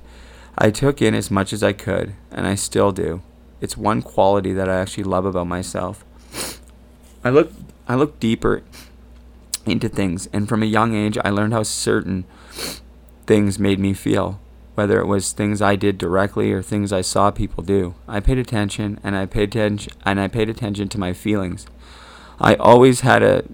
[0.59, 3.23] I took in as much as I could, and I still do.
[3.61, 6.05] It's one quality that I actually love about myself.
[7.25, 7.53] I look
[7.89, 8.63] I look deeper
[9.65, 12.25] into things, and from a young age I learned how certain
[13.27, 14.41] things made me feel,
[14.75, 17.95] whether it was things I did directly or things I saw people do.
[18.07, 21.67] I paid attention and I paid attention and I paid attention to my feelings.
[22.41, 23.45] I always had a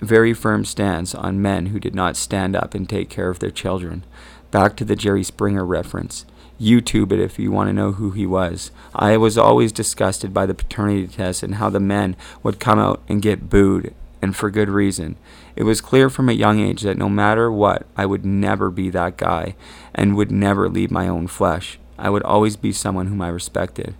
[0.00, 3.50] very firm stance on men who did not stand up and take care of their
[3.50, 4.04] children.
[4.50, 6.26] Back to the Jerry Springer reference.
[6.60, 8.70] YouTube it if you want to know who he was.
[8.94, 13.02] I was always disgusted by the paternity test and how the men would come out
[13.08, 15.16] and get booed, and for good reason.
[15.54, 18.90] It was clear from a young age that no matter what, I would never be
[18.90, 19.54] that guy
[19.94, 21.78] and would never leave my own flesh.
[21.98, 23.94] I would always be someone whom I respected.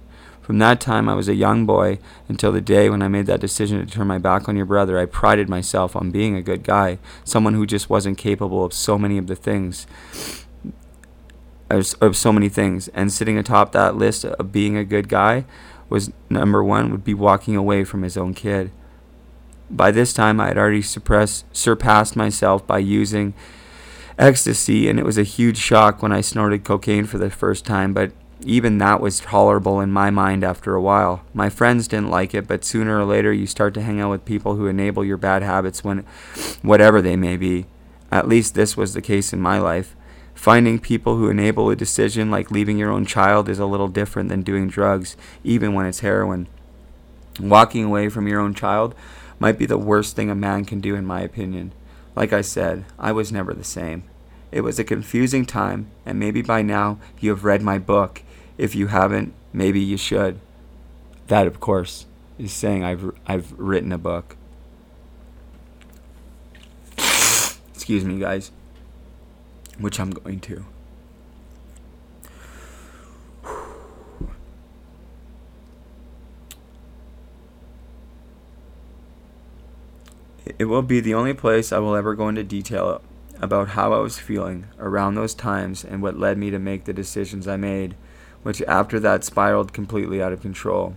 [0.46, 3.40] From that time, I was a young boy until the day when I made that
[3.40, 4.96] decision to turn my back on your brother.
[4.96, 8.96] I prided myself on being a good guy, someone who just wasn't capable of so
[8.96, 9.88] many of the things
[11.68, 12.86] of so many things.
[12.94, 15.46] And sitting atop that list of being a good guy
[15.88, 18.70] was number one would be walking away from his own kid.
[19.68, 23.34] By this time, I had already suppressed, surpassed myself by using
[24.16, 27.92] ecstasy, and it was a huge shock when I snorted cocaine for the first time,
[27.92, 28.12] but
[28.46, 31.22] even that was tolerable in my mind after a while.
[31.34, 34.24] My friends didn't like it, but sooner or later you start to hang out with
[34.24, 36.04] people who enable your bad habits when
[36.62, 37.66] whatever they may be.
[38.12, 39.96] At least this was the case in my life.
[40.34, 44.28] Finding people who enable a decision like leaving your own child is a little different
[44.28, 46.46] than doing drugs, even when it's heroin.
[47.40, 48.94] Walking away from your own child
[49.40, 51.72] might be the worst thing a man can do, in my opinion.
[52.14, 54.04] Like I said, I was never the same.
[54.52, 58.22] It was a confusing time, and maybe by now you have read my book.
[58.58, 60.40] If you haven't, maybe you should.
[61.26, 62.06] That, of course,
[62.38, 64.36] is saying I've, I've written a book.
[67.74, 68.50] Excuse me, guys
[69.78, 70.64] which I'm going to.
[80.58, 83.02] It will be the only place I will ever go into detail
[83.40, 86.94] about how I was feeling around those times and what led me to make the
[86.94, 87.94] decisions I made,
[88.46, 90.94] which after that spiraled completely out of control.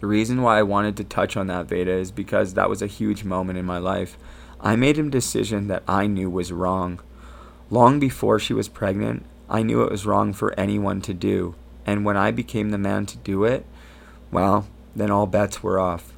[0.00, 2.86] The reason why I wanted to touch on that Veda is because that was a
[2.86, 4.18] huge moment in my life.
[4.60, 7.00] I made a decision that I knew was wrong.
[7.70, 11.54] Long before she was pregnant, I knew it was wrong for anyone to do,
[11.86, 13.64] and when I became the man to do it,
[14.30, 16.12] well, then all bets were off.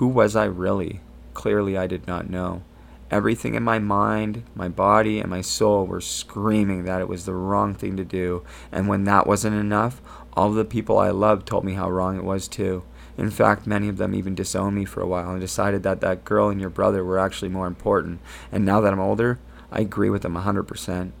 [0.00, 1.00] Who was I really?
[1.32, 2.64] Clearly, I did not know.
[3.10, 7.34] Everything in my mind, my body, and my soul were screaming that it was the
[7.34, 8.42] wrong thing to do.
[8.72, 10.00] And when that wasn't enough,
[10.32, 12.82] all the people I loved told me how wrong it was too.
[13.16, 16.24] In fact, many of them even disowned me for a while and decided that that
[16.24, 18.20] girl and your brother were actually more important.
[18.50, 19.38] And now that I'm older,
[19.70, 21.12] I agree with them 100%.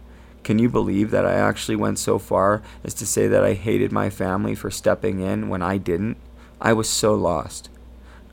[0.42, 3.92] Can you believe that I actually went so far as to say that I hated
[3.92, 6.16] my family for stepping in when I didn't?
[6.60, 7.70] I was so lost.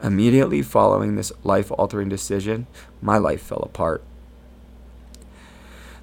[0.04, 2.68] Immediately following this life altering decision,
[3.02, 4.04] my life fell apart.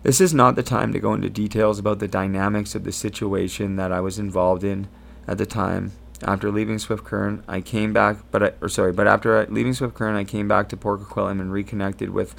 [0.04, 3.76] This is not the time to go into details about the dynamics of the situation
[3.76, 4.86] that I was involved in
[5.26, 5.92] at the time.
[6.22, 9.94] After leaving Swift Current, I came back, but I, or sorry, but after leaving Swift
[9.94, 12.34] Current, I came back to Port Coquitlam and reconnected with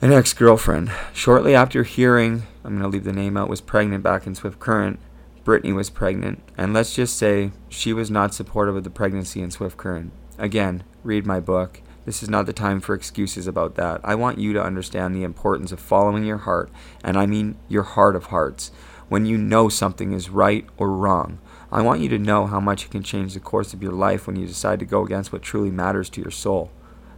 [0.00, 0.90] an ex-girlfriend.
[1.12, 4.58] Shortly after hearing, I'm going to leave the name out, was pregnant back in Swift
[4.58, 4.98] Current,
[5.44, 9.50] Brittany was pregnant, and let's just say she was not supportive of the pregnancy in
[9.50, 10.10] Swift Current.
[10.38, 11.80] Again, read my book.
[12.04, 14.00] This is not the time for excuses about that.
[14.02, 16.70] I want you to understand the importance of following your heart,
[17.02, 18.70] and I mean your heart of hearts,
[19.08, 21.38] when you know something is right or wrong.
[21.70, 24.26] I want you to know how much it can change the course of your life
[24.26, 26.70] when you decide to go against what truly matters to your soul.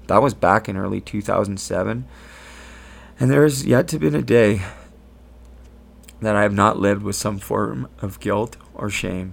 [0.07, 2.07] That was back in early 2007,
[3.19, 4.63] and there has yet to been a day
[6.21, 9.33] that I have not lived with some form of guilt or shame.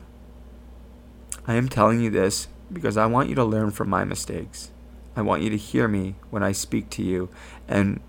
[1.45, 4.71] I am telling you this because I want you to learn from my mistakes.
[5.15, 7.29] I want you to hear me when I speak to you
[7.67, 7.99] and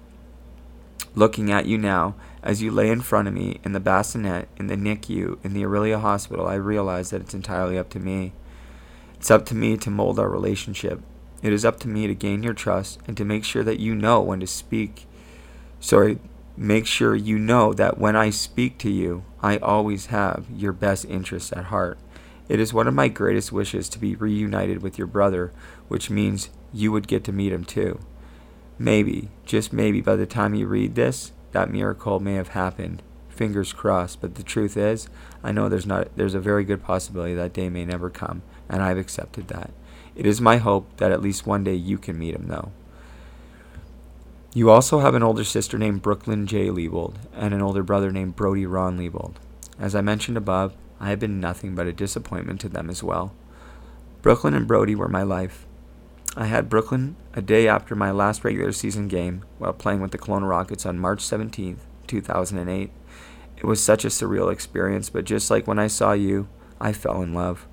[1.14, 4.66] looking at you now as you lay in front of me in the bassinet, in
[4.66, 6.46] the NICU, in the Orillia Hospital.
[6.46, 8.32] I realize that it's entirely up to me.
[9.14, 11.00] It's up to me to mold our relationship.
[11.42, 13.94] It is up to me to gain your trust and to make sure that you
[13.94, 15.06] know when to speak.
[15.78, 16.18] Sorry,
[16.56, 21.04] make sure you know that when I speak to you, I always have your best
[21.04, 21.98] interests at heart.
[22.48, 25.52] It is one of my greatest wishes to be reunited with your brother,
[25.88, 28.00] which means you would get to meet him too.
[28.78, 33.02] Maybe, just maybe, by the time you read this, that miracle may have happened.
[33.28, 35.08] Fingers crossed, but the truth is,
[35.42, 38.82] I know there's not there's a very good possibility that day may never come, and
[38.82, 39.70] I've accepted that.
[40.14, 42.70] It is my hope that at least one day you can meet him though.
[44.52, 46.68] You also have an older sister named Brooklyn J.
[46.68, 49.34] Leavold and an older brother named Brody Ron Leavold.
[49.80, 53.32] As I mentioned above, I have been nothing but a disappointment to them as well.
[54.22, 55.66] Brooklyn and Brody were my life.
[56.36, 60.18] I had Brooklyn a day after my last regular season game while playing with the
[60.18, 62.90] Kelowna Rockets on March 17, 2008.
[63.56, 66.48] It was such a surreal experience, but just like when I saw you,
[66.80, 67.66] I fell in love.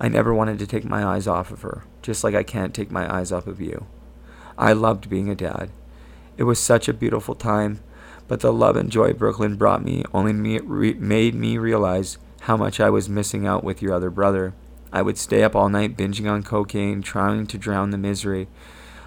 [0.00, 2.90] I never wanted to take my eyes off of her, just like I can't take
[2.90, 3.86] my eyes off of you.
[4.56, 5.70] I loved being a dad.
[6.38, 7.80] It was such a beautiful time,
[8.28, 12.90] but the love and joy Brooklyn brought me only made me realize how much I
[12.90, 14.54] was missing out with your other brother.
[14.92, 18.48] I would stay up all night binging on cocaine, trying to drown the misery.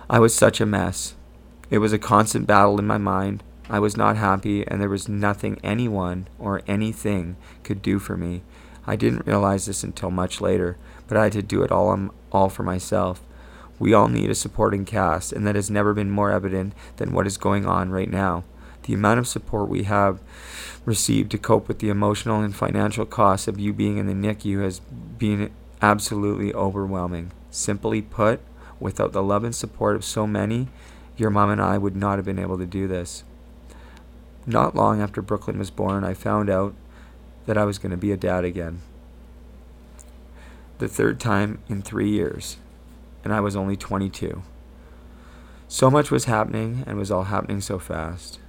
[0.09, 1.15] I was such a mess.
[1.69, 3.43] It was a constant battle in my mind.
[3.69, 8.43] I was not happy, and there was nothing anyone or anything could do for me.
[8.85, 12.11] I didn't realize this until much later, but I had to do it all, on,
[12.31, 13.21] all for myself.
[13.79, 17.25] We all need a supporting cast, and that has never been more evident than what
[17.25, 18.43] is going on right now.
[18.83, 20.19] The amount of support we have
[20.85, 24.63] received to cope with the emotional and financial costs of you being in the NICU
[24.63, 27.31] has been absolutely overwhelming.
[27.51, 28.41] Simply put,
[28.79, 30.67] without the love and support of so many,
[31.15, 33.23] your mom and I would not have been able to do this.
[34.45, 36.73] Not long after Brooklyn was born, I found out
[37.45, 38.81] that I was going to be a dad again.
[40.79, 42.57] The third time in three years,
[43.23, 44.43] and I was only 22.
[45.67, 48.39] So much was happening and was all happening so fast.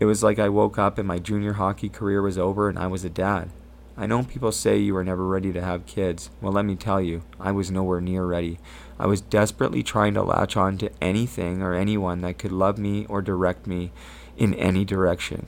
[0.00, 2.86] It was like I woke up and my junior hockey career was over and I
[2.86, 3.50] was a dad.
[3.96, 6.30] I know people say you are never ready to have kids.
[6.40, 8.60] Well, let me tell you, I was nowhere near ready.
[8.96, 13.06] I was desperately trying to latch on to anything or anyone that could love me
[13.06, 13.90] or direct me
[14.36, 15.46] in any direction.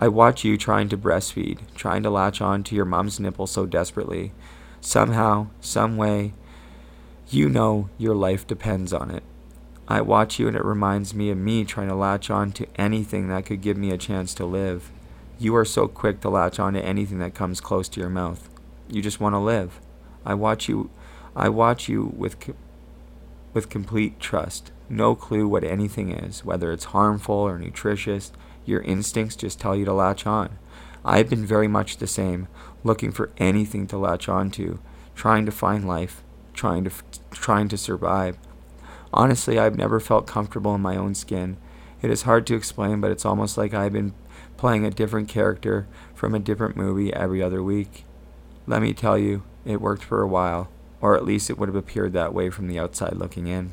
[0.00, 3.66] I watch you trying to breastfeed, trying to latch on to your mom's nipple so
[3.66, 4.30] desperately.
[4.80, 6.34] Somehow, some way,
[7.28, 9.24] you know your life depends on it.
[9.90, 13.28] I watch you and it reminds me of me trying to latch on to anything
[13.28, 14.90] that could give me a chance to live.
[15.38, 18.50] You are so quick to latch on to anything that comes close to your mouth.
[18.86, 19.80] You just want to live.
[20.26, 20.90] I watch you
[21.34, 22.36] I watch you with
[23.54, 24.72] with complete trust.
[24.90, 28.30] No clue what anything is, whether it's harmful or nutritious.
[28.66, 30.58] Your instincts just tell you to latch on.
[31.02, 32.48] I've been very much the same,
[32.84, 34.80] looking for anything to latch on to,
[35.14, 36.22] trying to find life,
[36.52, 36.90] trying to
[37.30, 38.36] trying to survive.
[39.12, 41.56] Honestly, I've never felt comfortable in my own skin.
[42.02, 44.14] It is hard to explain, but it's almost like I've been
[44.56, 48.04] playing a different character from a different movie every other week.
[48.66, 50.68] Let me tell you, it worked for a while,
[51.00, 53.72] or at least it would have appeared that way from the outside looking in.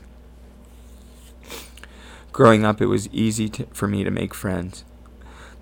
[2.31, 4.83] Growing up, it was easy to, for me to make friends.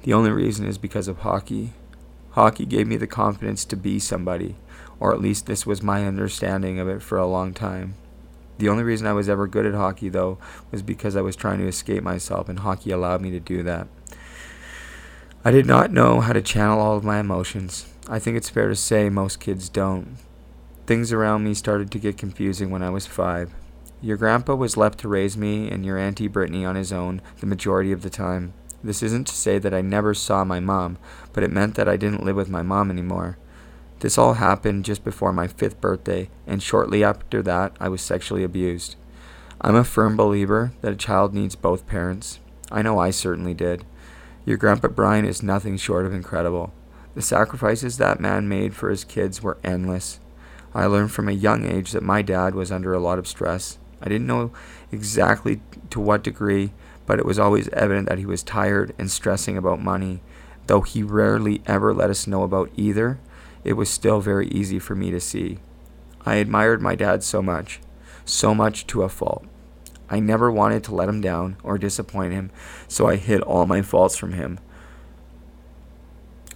[0.04, 1.74] The only reason is because of hockey.
[2.32, 4.56] Hockey gave me the confidence to be somebody,
[5.00, 7.96] or at least this was my understanding of it for a long time.
[8.64, 10.38] The only reason I was ever good at hockey, though,
[10.72, 13.90] was because I was trying to escape myself, and hockey allowed me to do that.
[15.44, 17.94] I did not know how to channel all of my emotions.
[18.08, 20.16] I think it's fair to say most kids don't.
[20.86, 23.52] Things around me started to get confusing when I was five.
[24.02, 27.46] Your grandpa was left to raise me and your Auntie Brittany on his own the
[27.46, 28.54] majority of the time.
[28.82, 30.98] This isn't to say that I never saw my mom,
[31.34, 33.38] but it meant that I didn't live with my mom anymore.
[34.04, 38.44] This all happened just before my fifth birthday, and shortly after that, I was sexually
[38.44, 38.98] abused.
[39.62, 42.42] I'm a firm believer that a child needs both parents.
[42.70, 43.86] I know I certainly did.
[44.46, 46.74] Your Grandpa Brian is nothing short of incredible.
[47.16, 50.20] The sacrifices that man made for his kids were endless.
[50.76, 53.78] I learned from a young age that my dad was under a lot of stress.
[54.02, 54.52] I didn't know
[54.92, 56.74] exactly to what degree,
[57.06, 60.22] but it was always evident that he was tired and stressing about money.
[60.68, 63.22] Though he rarely ever let us know about either,
[63.64, 65.60] it was still very easy for me to see.
[66.26, 67.80] I admired my dad so much,
[68.26, 69.46] so much to a fault.
[70.10, 72.52] I never wanted to let him down or disappoint him,
[72.88, 74.60] so I hid all my faults from him.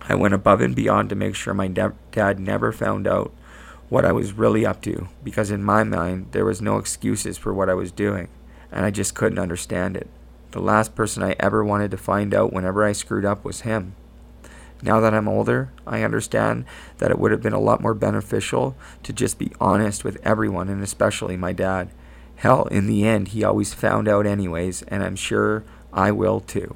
[0.10, 3.34] I went above and beyond to make sure my dad never found out
[3.90, 7.54] what I was really up to because in my mind there was no excuses for
[7.54, 8.28] what I was doing
[8.72, 10.10] and I just couldn't understand it.
[10.52, 13.96] The last person I ever wanted to find out whenever I screwed up was him.
[14.82, 16.66] Now that I'm older, I understand
[17.00, 20.70] that it would have been a lot more beneficial to just be honest with everyone
[20.70, 21.90] and especially my dad.
[22.36, 26.76] Hell, in the end, he always found out anyways, and I'm sure I will too.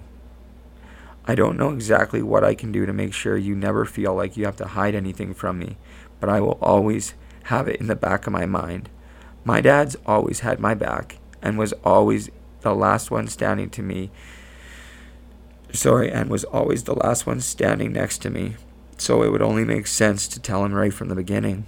[1.26, 4.36] I don't know exactly what I can do to make sure you never feel like
[4.36, 5.78] you have to hide anything from me,
[6.20, 8.90] but I will always have it in the back of my mind.
[9.44, 12.32] My dad's always had my back and was always
[12.62, 14.10] the last one standing to me.
[15.74, 18.56] Sorry, and was always the last one standing next to me.
[18.98, 21.66] So it would only make sense to tell him right from the beginning.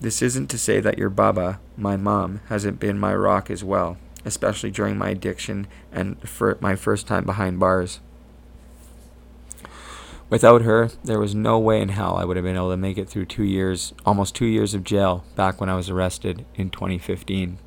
[0.00, 3.98] This isn't to say that your Baba, my mom, hasn't been my rock as well,
[4.24, 8.00] especially during my addiction and for my first time behind bars.
[10.30, 12.96] Without her, there was no way in hell I would have been able to make
[12.96, 16.70] it through two years, almost two years of jail back when I was arrested in
[16.70, 17.58] 2015.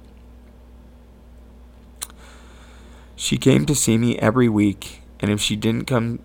[3.18, 6.20] She came to see me every week, and if she didn't come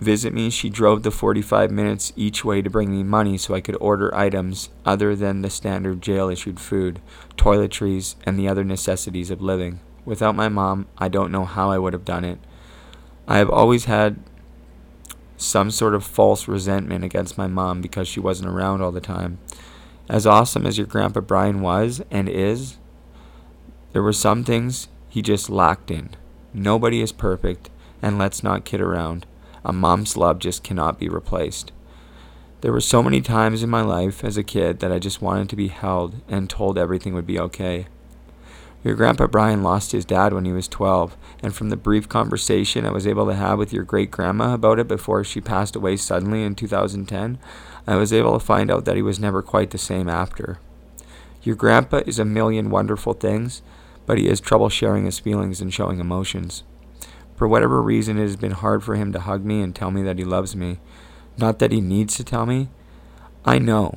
[0.00, 3.62] visit me, she drove the 45 minutes each way to bring me money so I
[3.62, 7.00] could order items other than the standard jail issued food,
[7.38, 9.80] toiletries, and the other necessities of living.
[10.04, 12.38] Without my mom, I don't know how I would have done it.
[13.26, 14.22] I have always had
[15.38, 19.38] some sort of false resentment against my mom because she wasn't around all the time.
[20.06, 22.76] As awesome as your grandpa Brian was and is,
[23.94, 26.10] there were some things he just lacked in.
[26.52, 27.70] Nobody is perfect,
[28.02, 29.26] and let's not kid around.
[29.64, 31.72] A mom's love just cannot be replaced.
[32.60, 35.48] There were so many times in my life as a kid that I just wanted
[35.48, 37.86] to be held and told everything would be okay.
[38.82, 42.86] Your grandpa Brian lost his dad when he was 12, and from the brief conversation
[42.86, 45.96] I was able to have with your great grandma about it before she passed away
[45.96, 47.38] suddenly in 2010,
[47.86, 50.58] I was able to find out that he was never quite the same after.
[51.42, 53.60] Your grandpa is a million wonderful things,
[54.10, 56.64] but he has trouble sharing his feelings and showing emotions.
[57.36, 60.02] For whatever reason, it has been hard for him to hug me and tell me
[60.02, 60.80] that he loves me.
[61.38, 62.70] Not that he needs to tell me.
[63.44, 63.96] I know,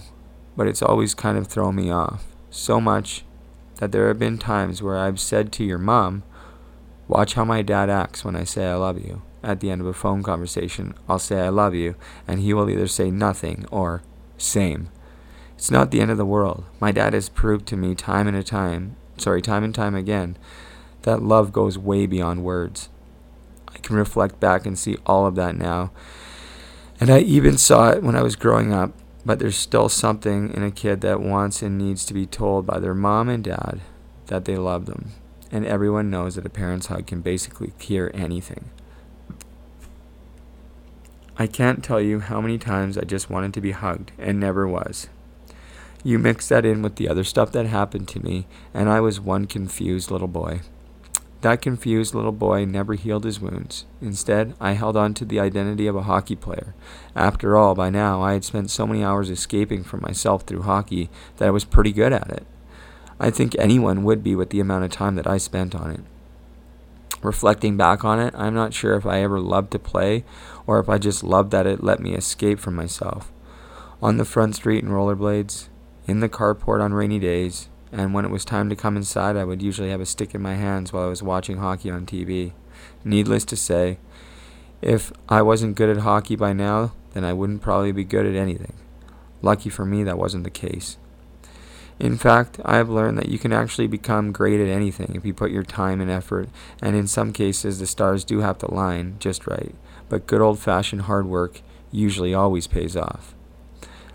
[0.55, 2.27] but it's always kind of thrown me off.
[2.51, 3.25] So much
[3.77, 6.21] that there have been times where I've said to your mom,
[7.07, 9.23] Watch how my dad acts when I say I love you.
[9.41, 11.95] At the end of a phone conversation, I'll say I love you,
[12.27, 14.03] and he will either say nothing or
[14.37, 14.89] same.
[15.57, 16.65] It's not the end of the world.
[16.79, 20.37] My dad has proved to me time and time, sorry, time and time again,
[21.03, 22.89] that love goes way beyond words.
[23.67, 25.91] I can reflect back and see all of that now.
[26.99, 28.93] And I even saw it when I was growing up
[29.25, 32.79] but there's still something in a kid that wants and needs to be told by
[32.79, 33.79] their mom and dad
[34.27, 35.11] that they love them.
[35.51, 38.69] And everyone knows that a parent's hug can basically cure anything.
[41.37, 44.67] I can't tell you how many times I just wanted to be hugged and never
[44.67, 45.07] was.
[46.05, 49.21] You mix that in with the other stuff that happened to me, and I was
[49.21, 50.59] one confused little boy.
[51.39, 53.85] That confused little boy never healed his wounds.
[54.01, 56.73] Instead, I held on to the identity of a hockey player.
[57.15, 61.09] After all, by now, I had spent so many hours escaping from myself through hockey
[61.37, 62.45] that I was pretty good at it.
[63.19, 66.01] I think anyone would be with the amount of time that I spent on it.
[67.21, 70.25] Reflecting back on it, I'm not sure if I ever loved to play
[70.67, 73.31] or if I just loved that it let me escape from myself.
[74.01, 75.69] On the front street in rollerblades,
[76.05, 79.43] in the carport on rainy days, and when it was time to come inside, I
[79.43, 82.53] would usually have a stick in my hands while I was watching hockey on TV.
[83.03, 83.99] Needless to say,
[84.81, 88.35] if I wasn't good at hockey by now, then I wouldn't probably be good at
[88.35, 88.73] anything.
[89.41, 90.97] Lucky for me, that wasn't the case.
[91.99, 95.33] In fact, I have learned that you can actually become great at anything if you
[95.33, 96.49] put your time and effort,
[96.81, 99.75] and in some cases, the stars do have to line just right,
[100.09, 103.35] but good old fashioned hard work usually always pays off.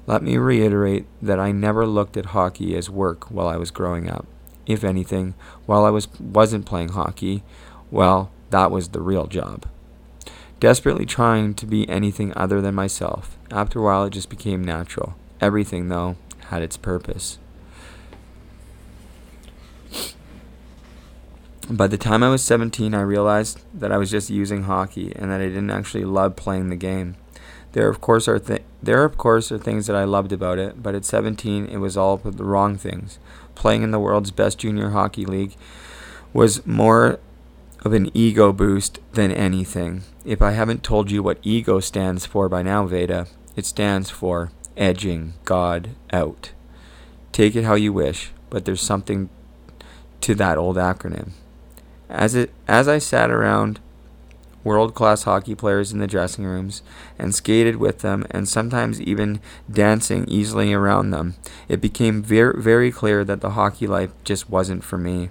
[0.08, 4.10] Let me reiterate that I never looked at hockey as work while I was growing
[4.10, 4.26] up.
[4.66, 5.34] If anything,
[5.66, 7.44] while I was wasn't playing hockey,
[7.90, 9.66] well, that was the real job
[10.60, 13.38] desperately trying to be anything other than myself.
[13.50, 15.16] After a while, it just became natural.
[15.40, 17.38] Everything, though, had its purpose.
[21.70, 25.30] By the time I was 17, I realized that I was just using hockey and
[25.30, 27.16] that I didn't actually love playing the game.
[27.72, 30.82] There, of course, are th- there, of course, are things that I loved about it,
[30.82, 33.18] but at 17, it was all the wrong things.
[33.54, 35.56] Playing in the world's best junior hockey league
[36.32, 37.18] was more
[37.84, 40.02] of an ego boost than anything.
[40.24, 44.50] If I haven't told you what ego stands for by now, Veda, it stands for
[44.76, 46.52] edging God out.
[47.32, 49.28] Take it how you wish, but there's something
[50.20, 51.30] to that old acronym.
[52.08, 53.80] As it as I sat around
[54.64, 56.82] world-class hockey players in the dressing rooms
[57.18, 59.40] and skated with them and sometimes even
[59.70, 61.36] dancing easily around them,
[61.68, 65.30] it became very very clear that the hockey life just wasn't for me.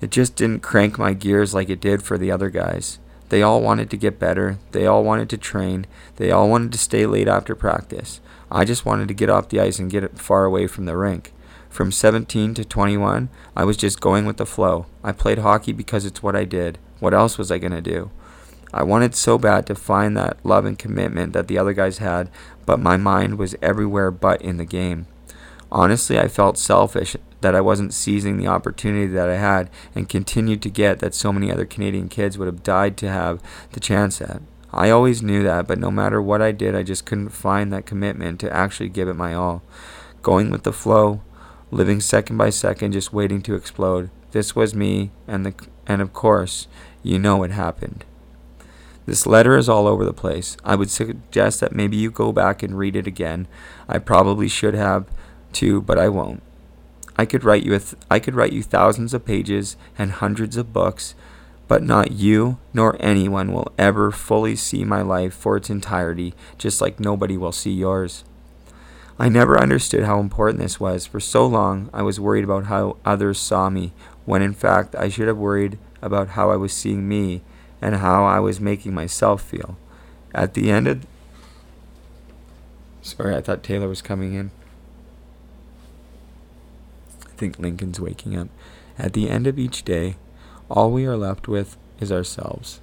[0.00, 2.98] It just didn't crank my gears like it did for the other guys.
[3.30, 4.58] They all wanted to get better.
[4.72, 5.86] They all wanted to train.
[6.16, 8.20] They all wanted to stay late after practice.
[8.50, 11.32] I just wanted to get off the ice and get far away from the rink.
[11.70, 14.86] From 17 to 21, I was just going with the flow.
[15.02, 16.78] I played hockey because it's what I did.
[17.00, 18.10] What else was I going to do?
[18.76, 22.28] I wanted so bad to find that love and commitment that the other guys had,
[22.66, 25.06] but my mind was everywhere but in the game.
[25.70, 30.60] Honestly, I felt selfish that I wasn't seizing the opportunity that I had and continued
[30.62, 34.20] to get that so many other Canadian kids would have died to have the chance
[34.20, 34.42] at.
[34.72, 37.86] I always knew that, but no matter what I did, I just couldn't find that
[37.86, 39.62] commitment to actually give it my all.
[40.20, 41.22] Going with the flow,
[41.70, 44.10] living second by second, just waiting to explode.
[44.32, 45.54] This was me, and the
[45.86, 46.66] and of course,
[47.04, 48.04] you know what happened.
[49.06, 50.56] This letter is all over the place.
[50.64, 53.46] I would suggest that maybe you go back and read it again.
[53.88, 55.06] I probably should have
[55.52, 56.42] too, but I won't.
[57.16, 60.72] I could write you th- I could write you thousands of pages and hundreds of
[60.72, 61.14] books,
[61.68, 66.80] but not you nor anyone will ever fully see my life for its entirety, just
[66.80, 68.24] like nobody will see yours.
[69.16, 71.06] I never understood how important this was.
[71.06, 73.92] For so long, I was worried about how others saw me,
[74.24, 77.42] when in fact I should have worried about how I was seeing me
[77.84, 79.76] and how I was making myself feel.
[80.34, 81.06] At the end of
[83.02, 84.50] Sorry, I thought Taylor was coming in.
[87.26, 88.48] I think Lincoln's waking up.
[88.98, 90.16] At the end of each day,
[90.70, 92.80] all we are left with is ourselves.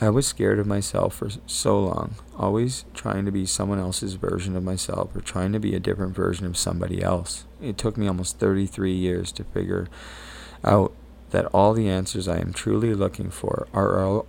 [0.00, 4.54] I was scared of myself for so long, always trying to be someone else's version
[4.54, 7.46] of myself or trying to be a different version of somebody else.
[7.60, 9.88] It took me almost 33 years to figure
[10.62, 10.92] out
[11.32, 14.24] that all the answers I am truly looking for are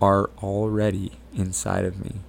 [0.00, 2.20] are already inside of me.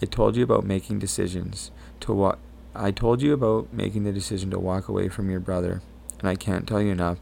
[0.00, 1.70] I told you about making decisions
[2.00, 2.38] to what
[2.74, 5.82] I told you about making the decision to walk away from your brother,
[6.18, 7.18] and I can't tell you enough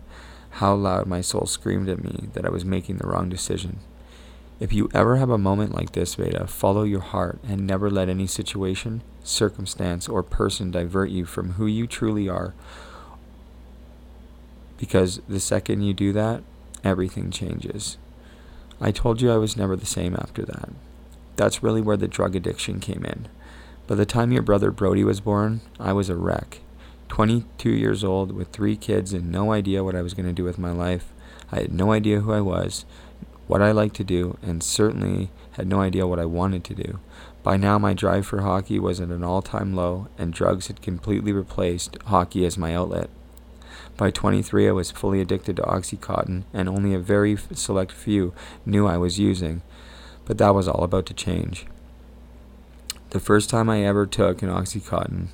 [0.57, 3.81] how loud my soul screamed at me that I was making the wrong decision.
[4.61, 8.09] If you ever have a moment like this, Veda, follow your heart and never let
[8.09, 12.55] any situation, circumstance, or person divert you from who you truly are.
[14.83, 16.43] Because the second you do that,
[16.83, 17.99] everything changes.
[18.81, 20.71] I told you I was never the same after that.
[21.37, 23.29] That's really where the drug addiction came in.
[23.87, 26.63] By the time your brother Brody was born, I was a wreck.
[27.07, 30.43] 22 years old with three kids and no idea what I was going to do
[30.43, 31.13] with my life.
[31.53, 32.85] I had no idea who I was,
[33.47, 36.99] what I liked to do, and certainly had no idea what I wanted to do.
[37.45, 40.83] By now, my drive for hockey was at an all time low, and drugs had
[40.83, 43.11] completely replaced hockey as my outlet.
[43.97, 48.33] By 23, I was fully addicted to Oxycontin, and only a very select few
[48.65, 49.63] knew I was using.
[50.25, 51.67] But that was all about to change.
[53.11, 55.29] The first time I ever took an Oxycontin,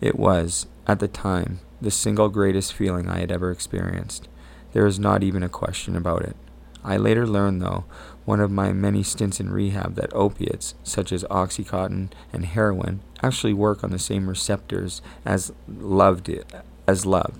[0.00, 4.28] it was, at the time, the single greatest feeling I had ever experienced.
[4.72, 6.36] There is not even a question about it.
[6.84, 7.84] I later learned, though,
[8.24, 13.54] one of my many stints in rehab, that opiates, such as Oxycontin and heroin, actually
[13.54, 16.44] work on the same receptors as love did,
[16.86, 17.38] as love.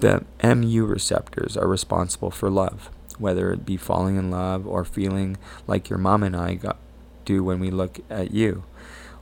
[0.00, 5.36] The MU receptors are responsible for love, whether it be falling in love or feeling
[5.66, 6.78] like your mom and I got,
[7.24, 8.64] do when we look at you.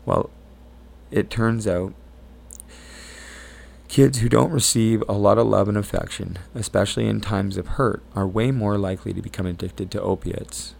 [0.06, 0.30] Well,
[1.10, 1.94] it turns out
[3.88, 8.02] Kids who don't receive a lot of love and affection, especially in times of hurt,
[8.14, 10.74] are way more likely to become addicted to opiates.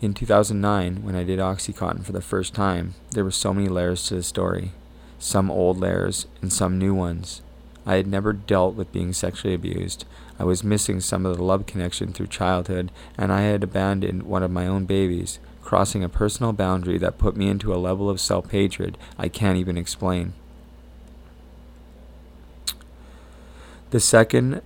[0.00, 4.04] In 2009, when I did Oxycontin for the first time, there were so many layers
[4.06, 4.72] to the story
[5.18, 7.42] some old layers and some new ones.
[7.88, 10.04] I had never dealt with being sexually abused.
[10.38, 14.42] I was missing some of the love connection through childhood, and I had abandoned one
[14.42, 18.20] of my own babies, crossing a personal boundary that put me into a level of
[18.20, 20.34] self hatred I can't even explain.
[23.88, 24.60] The second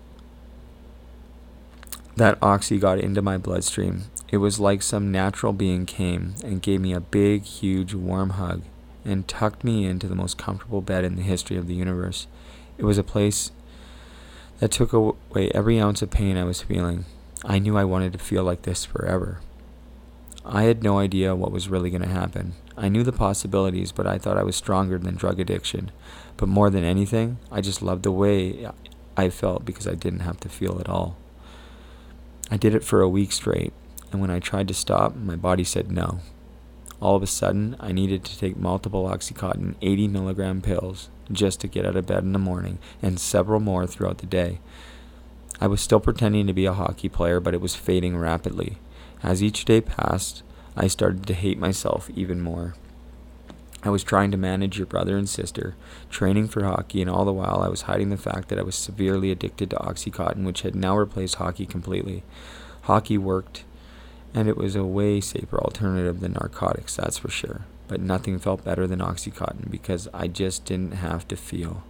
[2.16, 6.80] that oxy got into my bloodstream, it was like some natural being came and gave
[6.80, 8.62] me a big, huge, warm hug
[9.04, 12.26] and tucked me into the most comfortable bed in the history of the universe.
[12.82, 13.52] It was a place
[14.58, 17.04] that took away every ounce of pain I was feeling.
[17.44, 19.40] I knew I wanted to feel like this forever.
[20.44, 22.54] I had no idea what was really going to happen.
[22.76, 25.92] I knew the possibilities, but I thought I was stronger than drug addiction.
[26.36, 28.68] But more than anything, I just loved the way
[29.16, 31.16] I felt because I didn't have to feel at all.
[32.50, 33.72] I did it for a week straight,
[34.10, 36.18] and when I tried to stop, my body said no.
[37.02, 41.66] All of a sudden, I needed to take multiple Oxycontin 80 milligram pills just to
[41.66, 44.60] get out of bed in the morning, and several more throughout the day.
[45.60, 48.78] I was still pretending to be a hockey player, but it was fading rapidly.
[49.20, 50.44] As each day passed,
[50.76, 52.76] I started to hate myself even more.
[53.82, 55.74] I was trying to manage your brother and sister,
[56.08, 58.76] training for hockey, and all the while I was hiding the fact that I was
[58.76, 62.22] severely addicted to Oxycontin, which had now replaced hockey completely.
[62.82, 63.64] Hockey worked,
[64.34, 67.62] and it was a way safer alternative than narcotics, that's for sure.
[67.88, 71.82] But nothing felt better than Oxycontin because I just didn't have to feel.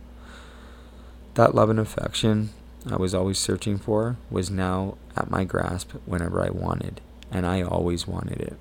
[1.34, 2.50] That love and affection
[2.90, 7.62] I was always searching for was now at my grasp whenever I wanted, and I
[7.62, 8.56] always wanted it.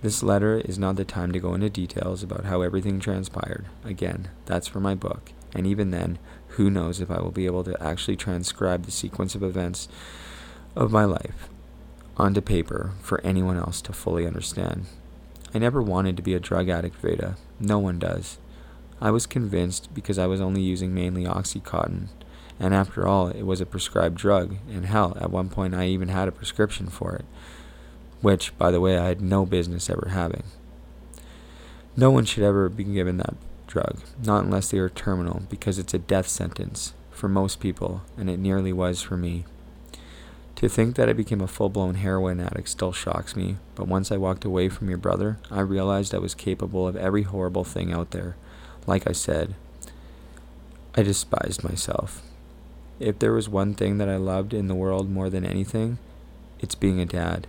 [0.00, 3.66] This letter is not the time to go into details about how everything transpired.
[3.84, 6.18] Again, that's for my book, and even then,
[6.48, 9.88] who knows if I will be able to actually transcribe the sequence of events
[10.74, 11.50] of my life
[12.20, 14.86] onto paper for anyone else to fully understand.
[15.54, 17.36] I never wanted to be a drug addict, Veda.
[17.58, 18.38] No one does.
[19.00, 22.08] I was convinced because I was only using mainly Oxycontin,
[22.58, 26.08] and after all, it was a prescribed drug, and hell, at one point I even
[26.08, 27.24] had a prescription for it
[28.20, 30.44] which, by the way, I had no business ever having.
[31.96, 33.34] No one should ever be given that
[33.66, 38.28] drug, not unless they are terminal, because it's a death sentence for most people, and
[38.30, 39.44] it nearly was for me.
[40.60, 44.12] To think that I became a full blown heroin addict still shocks me, but once
[44.12, 47.94] I walked away from your brother, I realized I was capable of every horrible thing
[47.94, 48.36] out there.
[48.86, 49.54] Like I said,
[50.94, 52.20] I despised myself.
[52.98, 55.96] If there was one thing that I loved in the world more than anything,
[56.58, 57.46] it's being a dad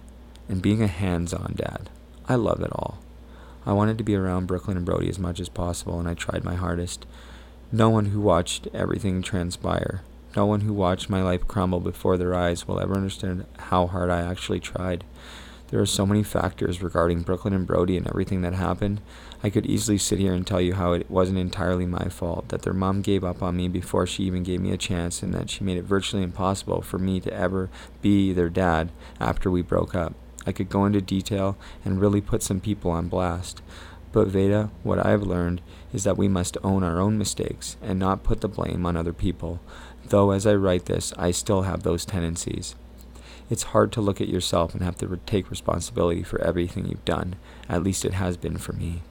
[0.48, 1.90] and being a hands on dad.
[2.30, 3.00] I love it all.
[3.66, 6.46] I wanted to be around Brooklyn and Brody as much as possible, and I tried
[6.46, 7.06] my hardest.
[7.74, 10.02] No one who watched everything transpire,
[10.36, 14.10] no one who watched my life crumble before their eyes will ever understand how hard
[14.10, 15.04] I actually tried.
[15.70, 19.00] There are so many factors regarding Brooklyn and Brody and everything that happened.
[19.42, 22.64] I could easily sit here and tell you how it wasn't entirely my fault, that
[22.64, 25.50] their mom gave up on me before she even gave me a chance, and that
[25.50, 27.70] she made it virtually impossible for me to ever
[28.02, 30.14] be their dad after we broke up.
[30.46, 33.62] I could go into detail and really put some people on blast.
[34.12, 35.62] But Veda, what I've learned
[35.94, 39.14] is that we must own our own mistakes and not put the blame on other
[39.14, 39.62] people,
[40.12, 42.76] though as I write this, I still have those tendencies.
[43.50, 47.36] It's hard to look at yourself and have to take responsibility for everything you've done.
[47.68, 49.02] At least it has been for me.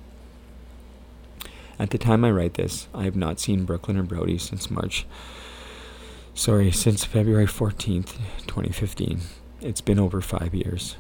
[1.79, 5.07] At the time I write this, I have not seen Brooklyn or Brody since March.
[6.35, 9.21] Sorry, since February 14th, 2015.
[9.61, 10.97] It's been over five years.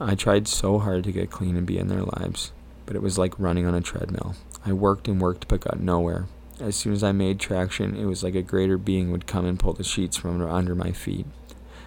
[0.00, 2.52] I tried so hard to get clean and be in their lives,
[2.86, 4.34] but it was like running on a treadmill.
[4.64, 6.26] I worked and worked but got nowhere.
[6.60, 9.58] As soon as I made traction, it was like a greater being would come and
[9.58, 11.26] pull the sheets from under my feet.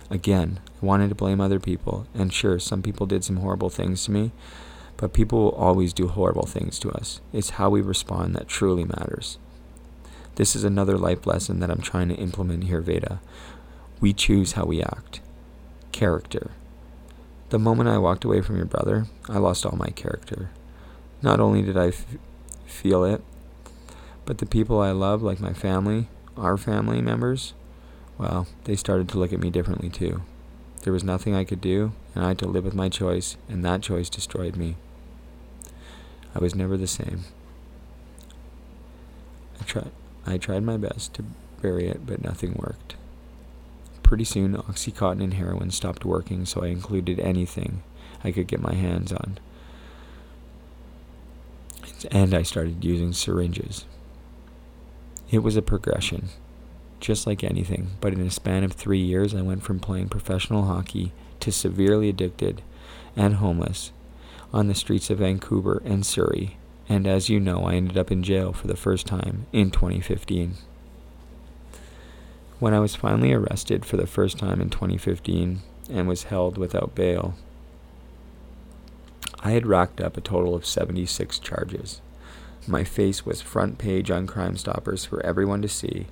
[0.10, 4.06] Again, I wanted to blame other people, and sure, some people did some horrible things
[4.06, 4.32] to me,
[4.96, 7.20] but people will always do horrible things to us.
[7.34, 9.38] It's how we respond that truly matters.
[10.36, 13.20] This is another life lesson that I'm trying to implement here, Veda.
[14.00, 15.20] We choose how we act.
[15.92, 16.52] Character.
[17.50, 20.50] The moment I walked away from your brother, I lost all my character.
[21.22, 22.06] Not only did I f-
[22.66, 23.22] feel it,
[24.26, 26.08] but the people I love, like my family,
[26.38, 27.54] our family members,
[28.18, 30.22] well, they started to look at me differently too.
[30.84, 33.64] There was nothing I could do, and I had to live with my choice, and
[33.64, 34.76] that choice destroyed me.
[36.34, 37.26] I was never the same.
[39.60, 39.92] I tried,
[40.26, 41.26] I tried my best to
[41.62, 42.96] bury it, but nothing worked.
[44.02, 47.84] Pretty soon, Oxycontin and heroin stopped working, so I included anything
[48.24, 49.38] I could get my hands on.
[52.12, 53.86] And I started using syringes.
[55.32, 56.28] It was a progression,
[57.00, 60.66] just like anything, but in a span of three years, I went from playing professional
[60.66, 62.62] hockey to severely addicted
[63.16, 63.94] and homeless
[64.52, 66.58] on the streets of Vancouver and Surrey,
[66.90, 70.56] and as you know, I ended up in jail for the first time in 2015.
[72.60, 76.94] When I was finally arrested for the first time in 2015 and was held without
[76.94, 77.36] bail,
[79.40, 82.02] I had racked up a total of 76 charges.
[82.68, 86.06] My face was front page on Crime Stoppers for everyone to see,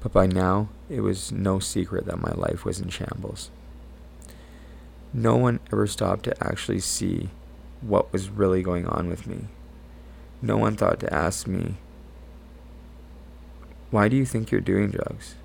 [0.00, 3.50] but by now it was no secret that my life was in shambles.
[5.14, 7.30] No one ever stopped to actually see
[7.80, 9.46] what was really going on with me.
[10.42, 11.76] No one thought to ask me,
[13.90, 15.36] Why do you think you're doing drugs?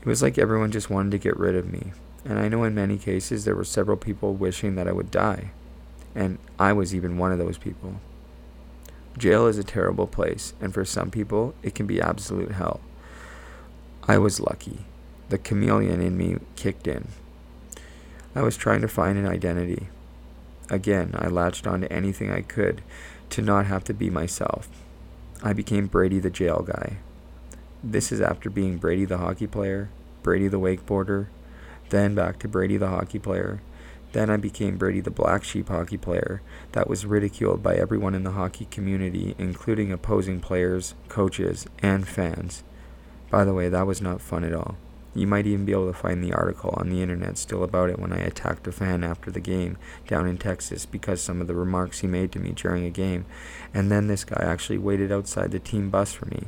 [0.00, 1.92] It was like everyone just wanted to get rid of me,
[2.24, 5.52] and I know in many cases there were several people wishing that I would die,
[6.12, 8.00] and I was even one of those people.
[9.18, 12.80] Jail is a terrible place, and for some people, it can be absolute hell.
[14.06, 14.84] I was lucky.
[15.30, 17.08] The chameleon in me kicked in.
[18.34, 19.88] I was trying to find an identity.
[20.68, 22.82] Again, I latched onto anything I could
[23.30, 24.68] to not have to be myself.
[25.42, 26.98] I became Brady the jail guy.
[27.82, 29.88] This is after being Brady the hockey player,
[30.22, 31.28] Brady the wakeboarder,
[31.88, 33.60] then back to Brady the hockey player,
[34.16, 36.40] then I became Brady the black sheep hockey player
[36.72, 42.64] that was ridiculed by everyone in the hockey community, including opposing players, coaches, and fans.
[43.30, 44.78] By the way, that was not fun at all.
[45.14, 47.98] You might even be able to find the article on the internet still about it
[47.98, 51.54] when I attacked a fan after the game down in Texas because some of the
[51.54, 53.26] remarks he made to me during a game,
[53.74, 56.44] and then this guy actually waited outside the team bus for me.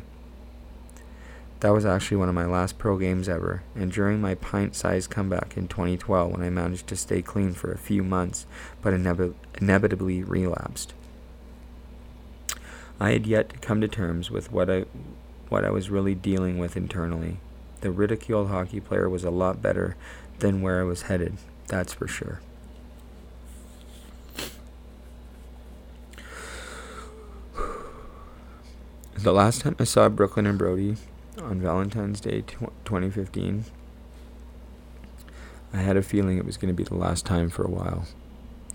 [1.61, 5.11] That was actually one of my last pro games ever, and during my pint sized
[5.11, 8.47] comeback in 2012 when I managed to stay clean for a few months
[8.81, 10.95] but inev- inevitably relapsed.
[13.01, 14.85] I had yet to come to terms with what I,
[15.49, 17.39] what I was really dealing with internally.
[17.81, 19.97] The ridiculed hockey player was a lot better
[20.39, 22.41] than where I was headed, that's for sure.
[29.17, 30.97] The last time I saw Brooklyn and Brody,
[31.49, 33.65] on Valentine's Day 2015,
[35.73, 38.07] I had a feeling it was going to be the last time for a while.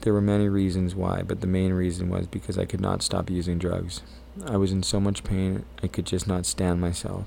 [0.02, 3.30] There were many reasons why, but the main reason was because I could not stop
[3.30, 4.02] using drugs.
[4.48, 7.26] I was in so much pain, I could just not stand myself.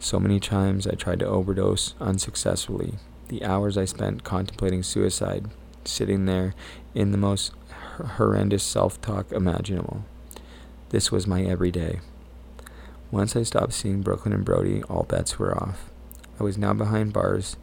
[0.00, 2.94] So many times I tried to overdose unsuccessfully.
[3.28, 5.46] The hours I spent contemplating suicide,
[5.84, 6.52] sitting there
[6.94, 7.52] in the most
[8.16, 10.04] horrendous self talk imaginable.
[10.88, 12.00] This was my everyday.
[13.10, 15.90] Once I stopped seeing Brooklyn and Brody, all bets were off.
[16.38, 17.56] I was now behind bars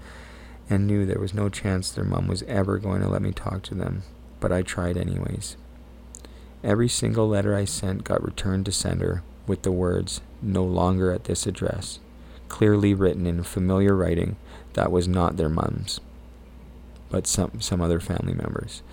[0.69, 3.61] and knew there was no chance their mom was ever going to let me talk
[3.63, 4.03] to them,
[4.39, 5.57] but I tried anyways.
[6.63, 11.25] Every single letter I sent got returned to sender with the words, no longer at
[11.25, 11.99] this address,
[12.47, 14.37] clearly written in familiar writing
[14.73, 15.99] that was not their mom's,
[17.09, 18.83] but some, some other family members.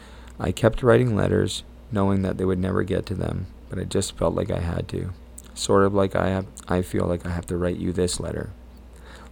[0.41, 4.17] I kept writing letters, knowing that they would never get to them, but I just
[4.17, 5.13] felt like I had to
[5.59, 8.51] sort of like I have I feel like I have to write you this letter.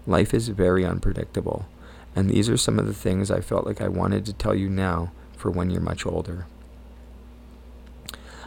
[0.07, 1.67] Life is very unpredictable,
[2.15, 4.69] and these are some of the things I felt like I wanted to tell you
[4.69, 6.47] now for when you're much older.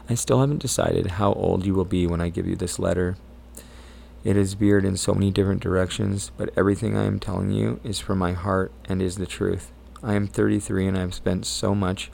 [0.10, 3.16] I still haven't decided how old you will be when I give you this letter.
[4.24, 8.00] It is veered in so many different directions, but everything I am telling you is
[8.00, 9.72] from my heart and is the truth.
[10.02, 12.12] I am 33 and I have spent so much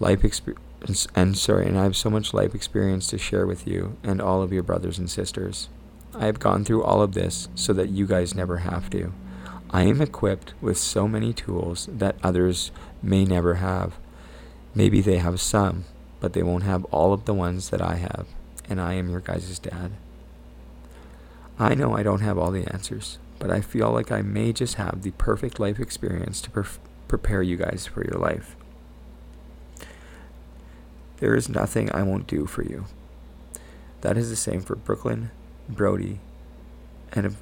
[0.00, 3.66] life experience and, and sorry, and I have so much life experience to share with
[3.66, 5.68] you and all of your brothers and sisters.
[6.14, 9.12] I have gone through all of this so that you guys never have to.
[9.70, 12.72] I am equipped with so many tools that others
[13.02, 13.94] may never have.
[14.74, 15.84] Maybe they have some,
[16.18, 18.26] but they won't have all of the ones that I have,
[18.68, 19.92] and I am your guys' dad.
[21.58, 24.74] I know I don't have all the answers, but I feel like I may just
[24.74, 26.64] have the perfect life experience to pre-
[27.06, 28.56] prepare you guys for your life.
[31.20, 32.86] There is nothing I won't do for you.
[34.00, 35.30] That is the same for Brooklyn,
[35.68, 36.20] Brody,
[37.12, 37.36] and of,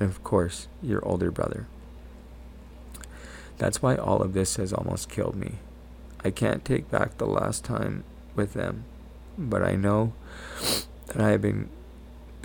[0.00, 1.66] and of course, your older brother.
[3.58, 5.56] That's why all of this has almost killed me.
[6.24, 8.04] I can't take back the last time
[8.34, 8.84] with them,
[9.36, 10.14] but I know
[11.08, 11.68] that I have been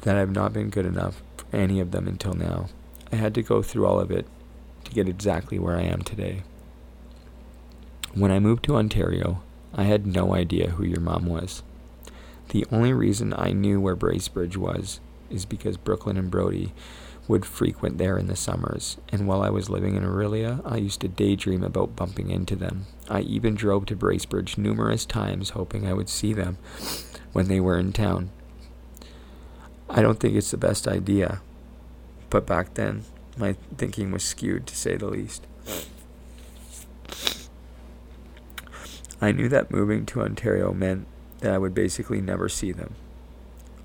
[0.01, 2.67] that I have not been good enough for any of them until now.
[3.11, 4.27] I had to go through all of it
[4.83, 6.43] to get exactly where I am today.
[8.13, 9.41] When I moved to Ontario,
[9.73, 11.63] I had no idea who your mom was.
[12.49, 14.99] The only reason I knew where Bracebridge was
[15.29, 16.73] is because Brooklyn and Brody
[17.27, 20.99] would frequent there in the summers, and while I was living in Orillia, I used
[21.01, 22.85] to daydream about bumping into them.
[23.09, 26.57] I even drove to Bracebridge numerous times hoping I would see them
[27.31, 28.29] when they were in town.
[29.89, 31.41] I don't think it's the best idea,
[32.29, 33.05] but back then,
[33.37, 35.47] my thinking was skewed to say the least.
[39.23, 41.07] I knew that moving to Ontario meant
[41.39, 42.95] that I would basically never see them.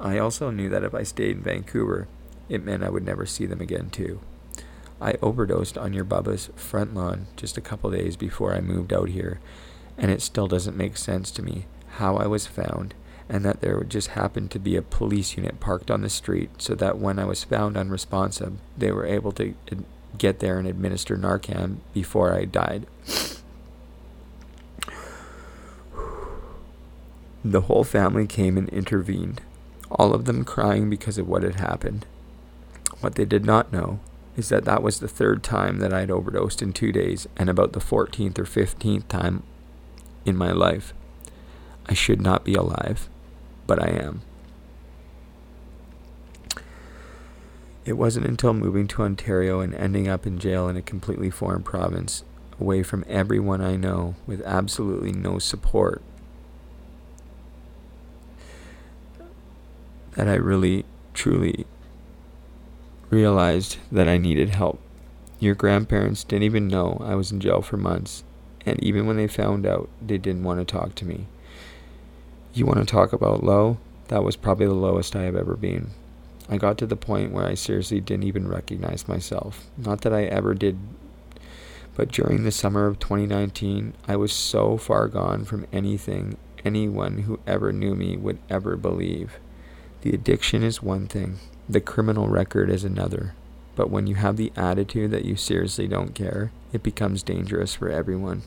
[0.01, 2.09] I also knew that if I stayed in Vancouver,
[2.49, 4.18] it meant I would never see them again, too.
[5.01, 9.11] I overdosed on your Bubba's front lawn just a couple days before I moved out
[9.11, 9.39] here,
[9.97, 11.66] and it still doesn't make sense to me
[11.99, 12.95] how I was found
[13.28, 16.74] and that there just happened to be a police unit parked on the street so
[16.74, 19.76] that when I was found unresponsive, they were able to uh,
[20.16, 22.89] get there and administer Narcan before I died.
[27.51, 29.40] The whole family came and intervened,
[29.90, 32.05] all of them crying because of what had happened.
[33.01, 34.01] What they did not know
[34.36, 37.49] is that that was the third time that I had overdosed in two days and
[37.49, 39.44] about the 14th or 15th time
[40.26, 40.92] in my life.
[41.86, 43.09] I should not be alive,
[43.66, 44.20] but I am.
[47.86, 51.62] It wasn't until moving to Ontario and ending up in jail in a completely foreign
[51.62, 52.24] province,
[52.61, 56.03] away from everyone I know, with absolutely no support,
[60.18, 61.64] that I really, truly
[63.08, 64.80] realized that I needed help.
[65.38, 68.24] Your grandparents didn't even know I was in jail for months,
[68.66, 71.28] and even when they found out, they didn't want to talk to me.
[72.52, 73.78] You want to talk about low?
[74.08, 75.90] That was probably the lowest I have ever been.
[76.48, 79.70] I got to the point where I seriously didn't even recognize myself.
[79.76, 80.80] Not that I ever did,
[81.94, 87.38] but during the summer of 2019, I was so far gone from anything anyone who
[87.46, 89.38] ever knew me would ever believe.
[90.03, 91.38] The addiction is one thing,
[91.68, 93.34] the criminal record is another.
[93.74, 97.88] But when you have the attitude that you seriously don't care, it becomes dangerous for
[97.88, 98.42] everyone.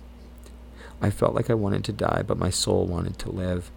[1.01, 3.71] I felt like I wanted to die, but my soul wanted to live.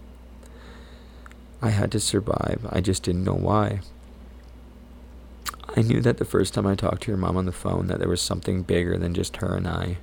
[1.61, 2.67] I had to survive.
[2.69, 3.81] I just didn't know why.
[5.75, 7.99] I knew that the first time I talked to your mom on the phone that
[7.99, 9.97] there was something bigger than just her and I.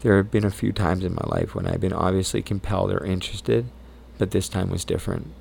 [0.00, 3.04] There have been a few times in my life when I've been obviously compelled or
[3.04, 3.66] interested,
[4.18, 5.32] but this time was different.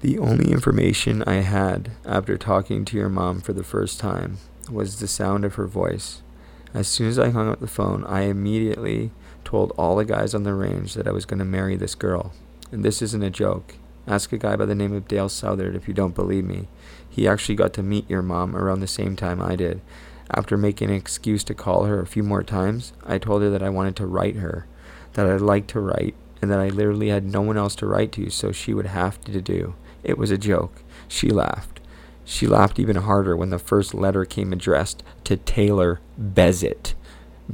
[0.00, 4.38] The only information I had after talking to your mom for the first time
[4.70, 6.22] was the sound of her voice.
[6.72, 9.10] As soon as I hung up the phone, I immediately
[9.44, 12.32] told all the guys on the range that I was going to marry this girl.
[12.72, 13.74] And this isn't a joke.
[14.06, 16.68] Ask a guy by the name of Dale Southard if you don't believe me.
[17.06, 19.82] He actually got to meet your mom around the same time I did.
[20.30, 23.62] After making an excuse to call her a few more times, I told her that
[23.62, 24.66] I wanted to write her,
[25.12, 28.12] that I liked to write, and that I literally had no one else to write
[28.12, 29.74] to, so she would have to do.
[30.02, 30.82] It was a joke.
[31.08, 31.80] She laughed.
[32.24, 36.94] She laughed even harder when the first letter came addressed to Taylor Bezitt.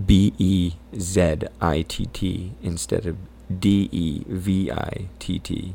[0.04, 3.16] B E Z I T T instead of
[3.60, 5.74] D E V I T T.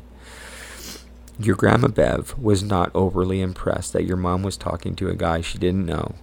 [1.38, 5.40] Your grandma Bev was not overly impressed that your mom was talking to a guy
[5.40, 6.14] she didn't know.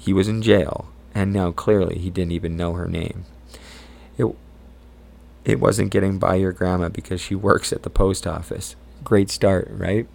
[0.00, 3.26] He was in jail, and now clearly he didn't even know her name.
[4.16, 4.34] It,
[5.44, 8.74] it wasn't getting by your grandma because she works at the post office.
[9.02, 10.06] Great start, right?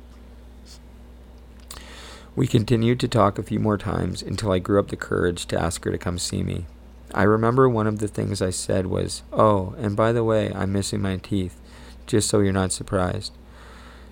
[2.35, 5.59] We continued to talk a few more times until I grew up the courage to
[5.59, 6.65] ask her to come see me.
[7.13, 10.73] I remember one of the things I said was, Oh, and by the way, I'm
[10.73, 11.59] missing my teeth,
[12.05, 13.31] just so you're not surprised.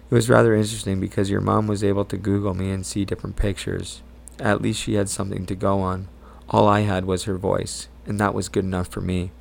[0.09, 3.36] It was rather interesting because your mom was able to Google me and see different
[3.36, 4.01] pictures.
[4.39, 6.07] At least she had something to go on.
[6.49, 9.32] All I had was her voice, and that was good enough for me.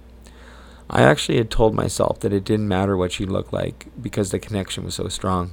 [0.95, 4.39] I actually had told myself that it didn't matter what she looked like because the
[4.39, 5.53] connection was so strong.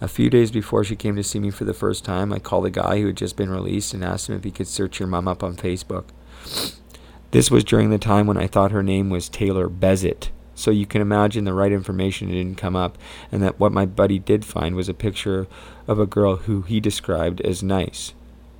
[0.00, 2.66] A few days before she came to see me for the first time, I called
[2.66, 5.06] a guy who had just been released and asked him if he could search your
[5.06, 6.06] mom up on Facebook.
[7.30, 10.86] This was during the time when I thought her name was Taylor Bezitt, so you
[10.86, 12.98] can imagine the right information didn't come up,
[13.30, 15.46] and that what my buddy did find was a picture
[15.86, 18.12] of a girl who he described as nice.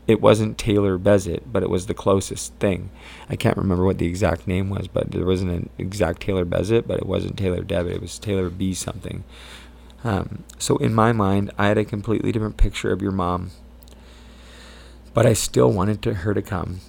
[0.08, 2.88] It wasn't Taylor Bezitt, but it was the closest thing.
[3.28, 6.88] I can't remember what the exact name was, but there wasn't an exact Taylor Bezitt,
[6.88, 7.96] but it wasn't Taylor Devitt.
[7.96, 9.22] It was Taylor B something.
[10.02, 13.50] Um, so in my mind, I had a completely different picture of your mom,
[15.12, 16.80] but I still wanted to, her to come.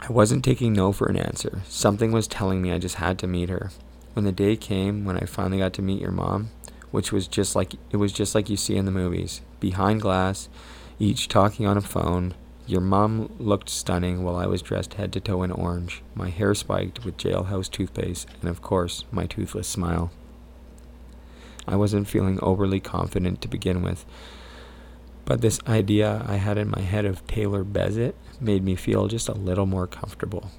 [0.00, 1.62] I wasn't taking no for an answer.
[1.68, 3.70] Something was telling me I just had to meet her.
[4.14, 6.50] When the day came when I finally got to meet your mom,
[6.90, 10.48] which was just like it was just like you see in the movies, behind glass,
[10.98, 12.34] each talking on a phone.
[12.66, 16.54] Your mom looked stunning while I was dressed head to toe in orange, my hair
[16.54, 20.10] spiked with jailhouse toothpaste, and of course, my toothless smile.
[21.66, 24.04] I wasn't feeling overly confident to begin with.
[25.24, 29.28] But this idea I had in my head of Taylor Bezitt made me feel just
[29.28, 30.50] a little more comfortable.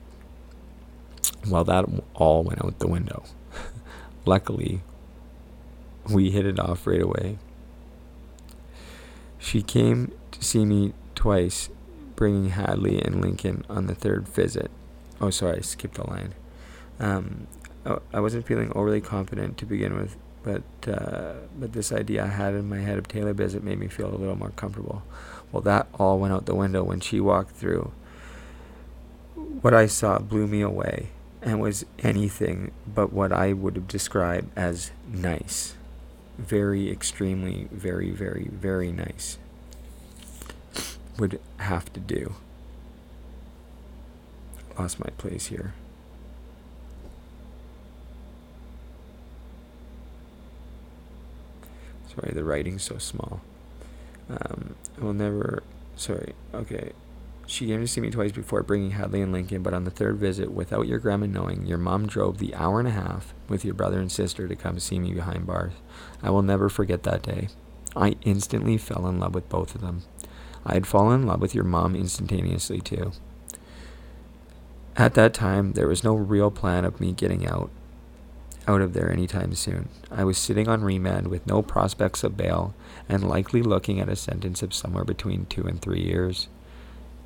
[1.47, 3.23] Well, that all went out the window.
[4.25, 4.81] Luckily,
[6.09, 7.37] we hit it off right away.
[9.37, 11.69] She came to see me twice,
[12.15, 14.71] bringing Hadley and Lincoln on the third visit.
[15.19, 16.33] Oh, sorry, I skipped a line.
[16.99, 17.47] Um,
[18.13, 22.53] I wasn't feeling overly confident to begin with, but uh, but this idea I had
[22.53, 25.03] in my head of Taylor Bizzett made me feel a little more comfortable.
[25.51, 27.91] Well, that all went out the window when she walked through.
[29.35, 31.09] What I saw blew me away
[31.41, 35.75] and was anything but what I would have described as nice.
[36.37, 39.37] Very, extremely, very, very, very nice.
[41.17, 42.35] Would have to do.
[44.77, 45.73] Lost my place here.
[52.13, 53.41] Sorry, the writing's so small.
[54.29, 55.63] Um, I will never.
[55.95, 56.33] Sorry.
[56.53, 56.91] Okay.
[57.47, 60.17] She came to see me twice before bringing Hadley and Lincoln, but on the third
[60.17, 63.75] visit, without your grandma knowing, your mom drove the hour and a half with your
[63.75, 65.73] brother and sister to come see me behind bars.
[66.23, 67.49] I will never forget that day.
[67.95, 70.01] I instantly fell in love with both of them.
[70.65, 73.11] I had fallen in love with your mom instantaneously, too.
[74.97, 77.69] At that time, there was no real plan of me getting out,
[78.67, 79.89] out of there anytime soon.
[80.09, 82.73] I was sitting on remand with no prospects of bail
[83.09, 86.47] and likely looking at a sentence of somewhere between two and three years.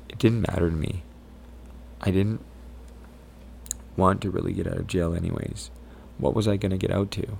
[0.08, 1.02] It didn't matter to me.
[2.00, 2.40] I didn't
[3.96, 5.70] want to really get out of jail, anyways.
[6.18, 7.38] What was I going to get out to?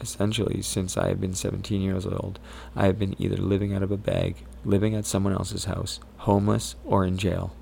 [0.00, 2.38] Essentially, since I have been 17 years old,
[2.76, 6.76] I have been either living out of a bag, living at someone else's house, homeless,
[6.84, 7.54] or in jail.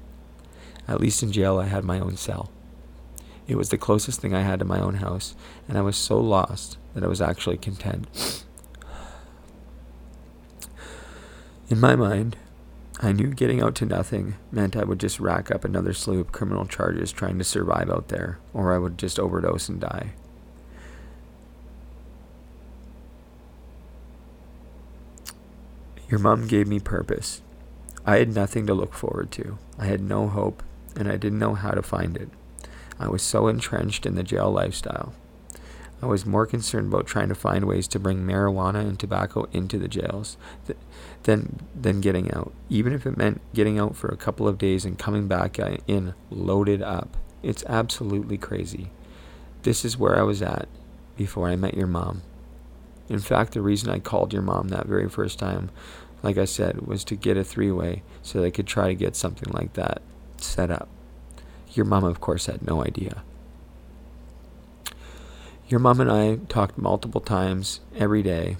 [0.86, 2.50] At least in jail, I had my own cell.
[3.46, 5.34] It was the closest thing I had to my own house,
[5.68, 8.44] and I was so lost that I was actually content.
[11.68, 12.36] In my mind,
[13.00, 16.32] I knew getting out to nothing meant I would just rack up another slew of
[16.32, 20.12] criminal charges trying to survive out there, or I would just overdose and die.
[26.10, 27.40] Your mom gave me purpose.
[28.04, 29.58] I had nothing to look forward to.
[29.78, 30.62] I had no hope,
[30.96, 32.28] and I didn't know how to find it.
[32.98, 35.12] I was so entrenched in the jail lifestyle.
[36.02, 39.78] I was more concerned about trying to find ways to bring marijuana and tobacco into
[39.78, 40.36] the jails
[40.66, 40.78] th-
[41.24, 42.52] than than getting out.
[42.68, 45.76] Even if it meant getting out for a couple of days and coming back uh,
[45.86, 47.16] in loaded up.
[47.42, 48.90] It's absolutely crazy.
[49.62, 50.68] This is where I was at
[51.16, 52.22] before I met your mom.
[53.10, 55.70] In fact, the reason I called your mom that very first time,
[56.22, 59.16] like I said, was to get a three way so they could try to get
[59.16, 60.00] something like that
[60.36, 60.88] set up.
[61.72, 63.24] Your mom, of course, had no idea.
[65.68, 68.56] Your mom and I talked multiple times every day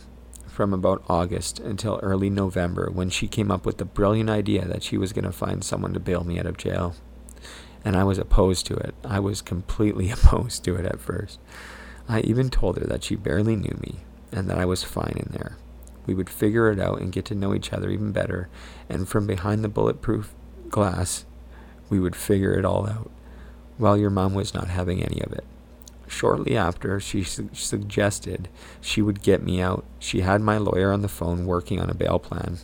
[0.48, 4.82] from about August until early November when she came up with the brilliant idea that
[4.82, 6.96] she was going to find someone to bail me out of jail.
[7.84, 8.96] And I was opposed to it.
[9.05, 11.38] I was completely opposed to it at first.
[12.09, 14.01] I even told her that she barely knew me
[14.33, 15.57] and that I was fine in there.
[16.07, 18.49] We would figure it out and get to know each other even better,
[18.89, 20.35] and from behind the bulletproof
[20.68, 21.24] glass,
[21.89, 23.11] we would figure it all out,
[23.78, 25.45] while your mom was not having any of it.
[26.07, 28.49] Shortly after, she su- suggested
[28.81, 29.85] she would get me out.
[30.01, 32.59] She had my lawyer on the phone working on a bail plan.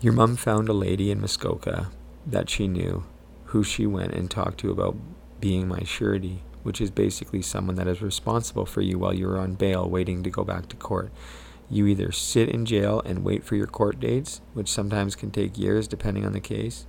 [0.00, 1.90] Your mom found a lady in Muskoka
[2.26, 3.04] that she knew,
[3.46, 4.96] who she went and talked to about
[5.40, 9.54] being my surety, which is basically someone that is responsible for you while you're on
[9.54, 11.12] bail waiting to go back to court.
[11.70, 15.56] You either sit in jail and wait for your court dates, which sometimes can take
[15.56, 16.86] years depending on the case,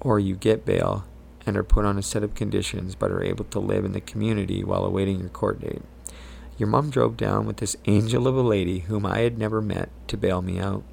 [0.00, 1.04] or you get bail
[1.46, 4.00] and are put on a set of conditions but are able to live in the
[4.00, 5.82] community while awaiting your court date.
[6.56, 9.90] Your mom drove down with this angel of a lady whom I had never met
[10.08, 10.84] to bail me out.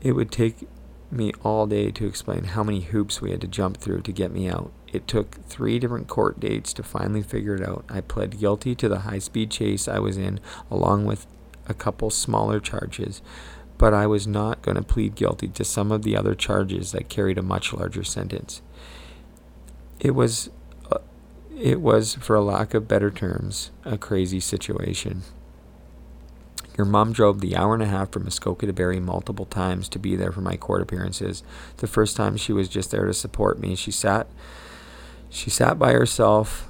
[0.00, 0.68] It would take
[1.10, 4.32] me all day to explain how many hoops we had to jump through to get
[4.32, 4.72] me out.
[4.92, 7.84] It took three different court dates to finally figure it out.
[7.88, 11.26] I pled guilty to the high speed chase I was in, along with
[11.66, 13.20] a couple smaller charges,
[13.76, 17.08] but I was not going to plead guilty to some of the other charges that
[17.08, 18.62] carried a much larger sentence.
[20.00, 20.50] It was,
[20.90, 20.98] uh,
[21.56, 25.22] it was, for a lack of better terms, a crazy situation.
[26.78, 29.98] Your mom drove the hour and a half from Muskoka to Barrie multiple times to
[29.98, 31.42] be there for my court appearances.
[31.78, 33.74] The first time she was just there to support me.
[33.74, 34.28] She sat
[35.30, 36.68] she sat by herself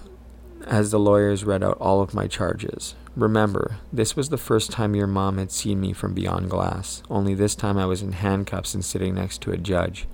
[0.67, 2.95] as the lawyers read out all of my charges.
[3.17, 7.35] Remember, this was the first time your mom had seen me from beyond glass, only
[7.35, 10.07] this time I was in handcuffs and sitting next to a judge.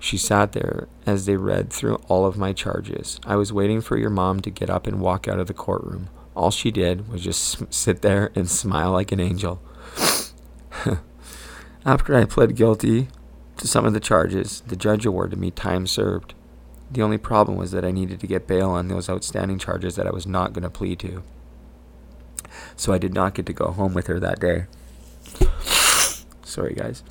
[0.00, 3.20] She sat there as they read through all of my charges.
[3.24, 6.08] I was waiting for your mom to get up and walk out of the courtroom.
[6.34, 9.60] All she did was just sit there and smile like an angel.
[11.84, 13.08] After I pled guilty
[13.56, 16.34] to some of the charges, the judge awarded me time served.
[16.90, 20.06] The only problem was that I needed to get bail on those outstanding charges that
[20.06, 21.22] I was not going to plead to.
[22.76, 24.66] so I did not get to go home with her that day.
[26.42, 27.02] Sorry, guys.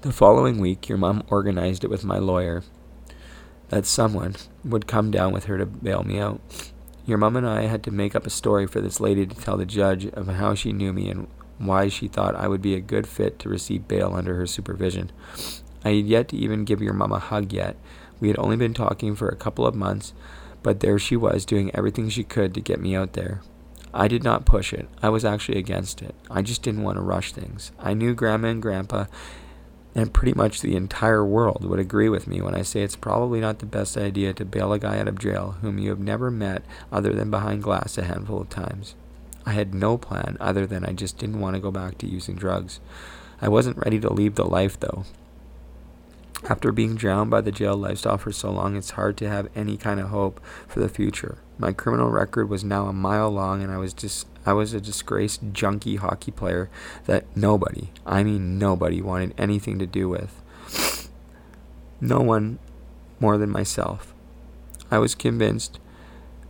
[0.00, 2.62] The following week, your mom organized it with my lawyer
[3.68, 6.40] that someone would come down with her to bail me out.
[7.06, 9.56] Your mom and I had to make up a story for this lady to tell
[9.56, 11.26] the judge of how she knew me and
[11.58, 15.10] why she thought I would be a good fit to receive bail under her supervision.
[15.84, 17.76] I had yet to even give your mom a hug yet.
[18.20, 20.14] We had only been talking for a couple of months,
[20.62, 23.42] but there she was doing everything she could to get me out there.
[23.92, 24.88] I did not push it.
[25.02, 26.14] I was actually against it.
[26.30, 27.70] I just didn't want to rush things.
[27.78, 29.06] I knew Grandma and Grandpa
[29.94, 33.40] and pretty much the entire world would agree with me when I say it's probably
[33.40, 36.30] not the best idea to bail a guy out of jail whom you have never
[36.30, 38.96] met other than behind glass a handful of times.
[39.46, 42.34] I had no plan other than I just didn't want to go back to using
[42.34, 42.80] drugs.
[43.40, 45.04] I wasn't ready to leave the life, though.
[46.46, 49.78] After being drowned by the jail lifestyle for so long, it's hard to have any
[49.78, 51.38] kind of hope for the future.
[51.56, 54.80] My criminal record was now a mile long, and I was just I was a
[54.80, 56.68] disgraced junkie hockey player
[57.06, 60.42] that nobody, I mean nobody, wanted anything to do with.
[61.98, 62.58] No one
[63.18, 64.12] more than myself.
[64.90, 65.78] I was convinced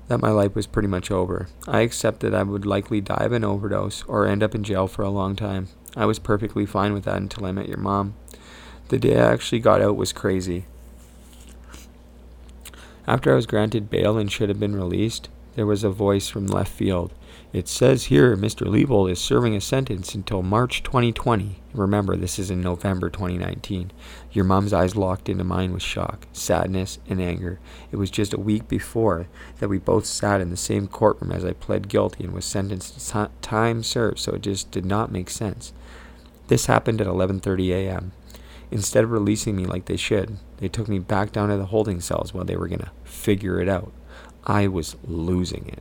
[0.09, 1.49] that my life was pretty much over.
[1.69, 5.03] I accepted I would likely die of an overdose or end up in jail for
[5.03, 5.69] a long time.
[5.97, 8.17] I was perfectly fine with that until I met your mom.
[8.89, 10.67] The day I actually got out was crazy.
[13.07, 16.47] After I was granted bail and should have been released, there was a voice from
[16.47, 17.13] left field.
[17.53, 18.67] It says here Mr.
[18.67, 21.61] Leavold is serving a sentence until March 2020.
[21.73, 23.93] Remember, this is in November 2019.
[24.33, 27.61] Your mom's eyes locked into mine with shock, sadness, and anger.
[27.93, 29.29] It was just a week before
[29.61, 32.99] that we both sat in the same courtroom as I pled guilty and was sentenced
[33.11, 35.73] to time served, so it just did not make sense.
[36.49, 38.13] This happened at 11:30 a.m.
[38.75, 42.01] Instead of releasing me like they should, they took me back down to the holding
[42.01, 43.93] cells while they were going to figure it out.
[44.43, 45.81] I was losing it,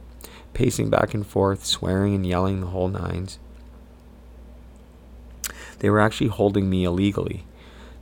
[0.54, 3.40] pacing back and forth, swearing and yelling the whole nines.
[5.80, 7.46] They were actually holding me illegally.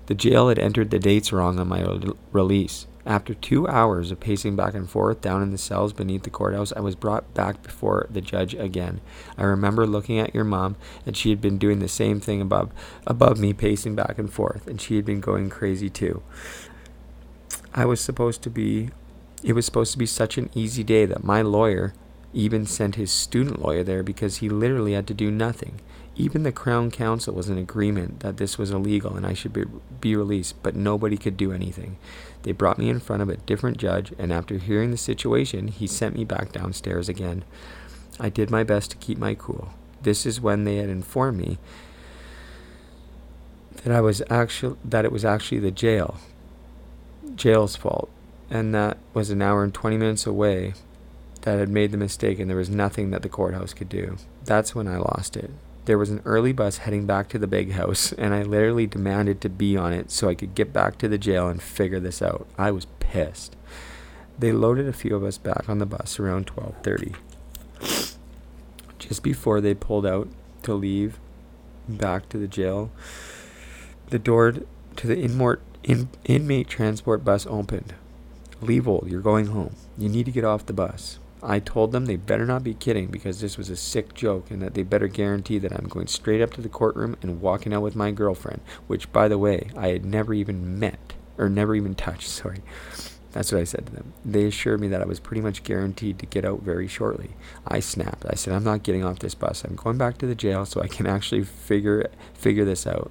[0.08, 1.88] The jail had entered the dates wrong on my
[2.34, 2.86] release.
[3.06, 6.72] After two hours of pacing back and forth down in the cells beneath the courthouse,
[6.76, 9.02] I was brought back before the judge again.
[9.38, 10.76] I remember looking at your mom,
[11.06, 12.72] and she had been doing the same thing above,
[13.08, 16.22] above me, pacing back and forth, and she had been going crazy too.
[17.74, 18.90] I was supposed to be,
[19.44, 21.94] it was supposed to be such an easy day that my lawyer
[22.34, 25.82] even sent his student lawyer there because he literally had to do nothing.
[26.16, 29.64] Even the Crown Counsel was in agreement that this was illegal and I should be,
[30.02, 31.98] be released, but nobody could do anything.
[32.44, 35.88] They brought me in front of a different judge, and after hearing the situation, he
[35.88, 37.44] sent me back downstairs again.
[38.20, 39.74] I did my best to keep my cool.
[40.02, 41.60] This is when they had informed me
[43.84, 46.18] that I was actually that it was actually the jail
[47.36, 48.10] jail's fault,
[48.50, 50.74] and that was an hour and 20 minutes away
[51.42, 54.18] that had made the mistake, and there was nothing that the courthouse could do.
[54.44, 55.52] That's when I lost it.
[55.86, 59.42] There was an early bus heading back to the big house, and I literally demanded
[59.42, 62.22] to be on it so I could get back to the jail and figure this
[62.22, 62.48] out.
[62.58, 63.56] I was pissed.
[64.38, 67.16] They loaded a few of us back on the bus around 12:30.
[69.00, 70.28] Just before they pulled out
[70.64, 71.20] to leave
[71.90, 72.92] back to the jail,
[74.10, 77.96] the door to the inmate, in, inmate transport bus opened.
[78.62, 79.76] Leavold, you're going home.
[79.98, 81.18] You need to get off the bus.
[81.44, 84.62] I told them they better not be kidding because this was a sick joke and
[84.62, 87.82] that they better guarantee that I'm going straight up to the courtroom and walking out
[87.82, 91.96] with my girlfriend, which, by the way, I had never even met or never even
[91.96, 92.28] touched.
[92.30, 92.62] Sorry.
[93.32, 94.14] That's what I said to them.
[94.26, 97.32] They assured me that I was pretty much guaranteed to get out very shortly.
[97.66, 98.26] I snapped.
[98.30, 99.64] I said, "I'm not getting off this bus.
[99.64, 103.10] I'm going back to the jail so I can actually figure figure this out."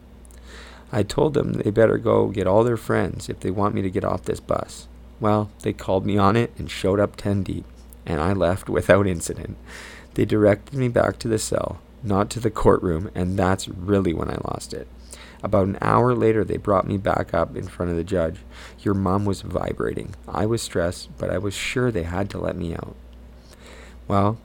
[0.92, 3.90] I told them they better go get all their friends if they want me to
[3.90, 4.88] get off this bus.
[5.20, 7.64] Well, they called me on it and showed up 10 deep
[8.06, 9.56] and I left without incident.
[10.14, 14.30] They directed me back to the cell, not to the courtroom, and that's really when
[14.30, 14.88] I lost it.
[15.42, 18.40] About an hour later, they brought me back up in front of the judge.
[18.80, 20.14] Your mom was vibrating.
[20.28, 22.94] I was stressed, but I was sure they had to let me out.
[24.06, 24.38] Well,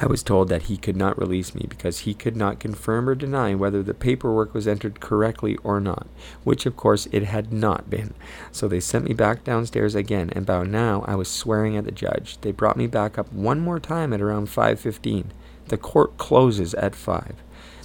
[0.00, 3.14] I was told that he could not release me because he could not confirm or
[3.14, 6.06] deny whether the paperwork was entered correctly or not,
[6.44, 8.14] which of course it had not been.
[8.50, 11.90] So they sent me back downstairs again, and by now I was swearing at the
[11.90, 12.38] judge.
[12.40, 15.30] They brought me back up one more time at around 5:15.
[15.68, 17.34] The court closes at 5.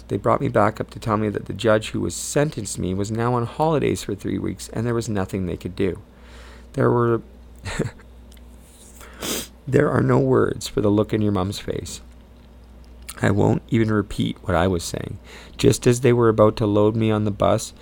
[0.08, 2.94] They brought me back up to tell me that the judge who was sentenced me
[2.94, 6.00] was now on holidays for 3 weeks and there was nothing they could do.
[6.74, 7.22] There were
[9.68, 12.00] There are no words for the look in your mom's face.
[13.22, 15.20] I won't even repeat what I was saying.
[15.58, 17.74] Just as they were about to load me on the bus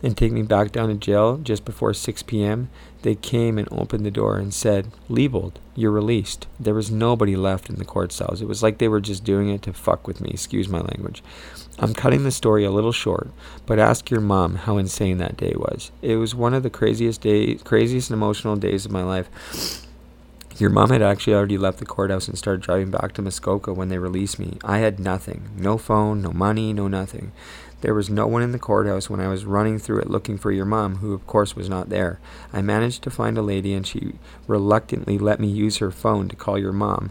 [0.00, 2.68] and take me back down to jail just before 6 p.m.,
[3.02, 6.46] they came and opened the door and said, Leavold, you're released.
[6.60, 8.40] There was nobody left in the court cells.
[8.40, 11.22] It was like they were just doing it to fuck with me, excuse my language.
[11.78, 13.30] I'm cutting the story a little short,
[13.66, 15.90] but ask your mom how insane that day was.
[16.00, 19.84] It was one of the craziest days, craziest and emotional days of my life.
[20.56, 23.88] Your mom had actually already left the courthouse and started driving back to Muskoka when
[23.88, 24.58] they released me.
[24.62, 27.32] I had nothing no phone, no money, no nothing.
[27.80, 30.52] There was no one in the courthouse when I was running through it looking for
[30.52, 32.20] your mom, who of course was not there.
[32.52, 34.12] I managed to find a lady and she
[34.46, 37.10] reluctantly let me use her phone to call your mom,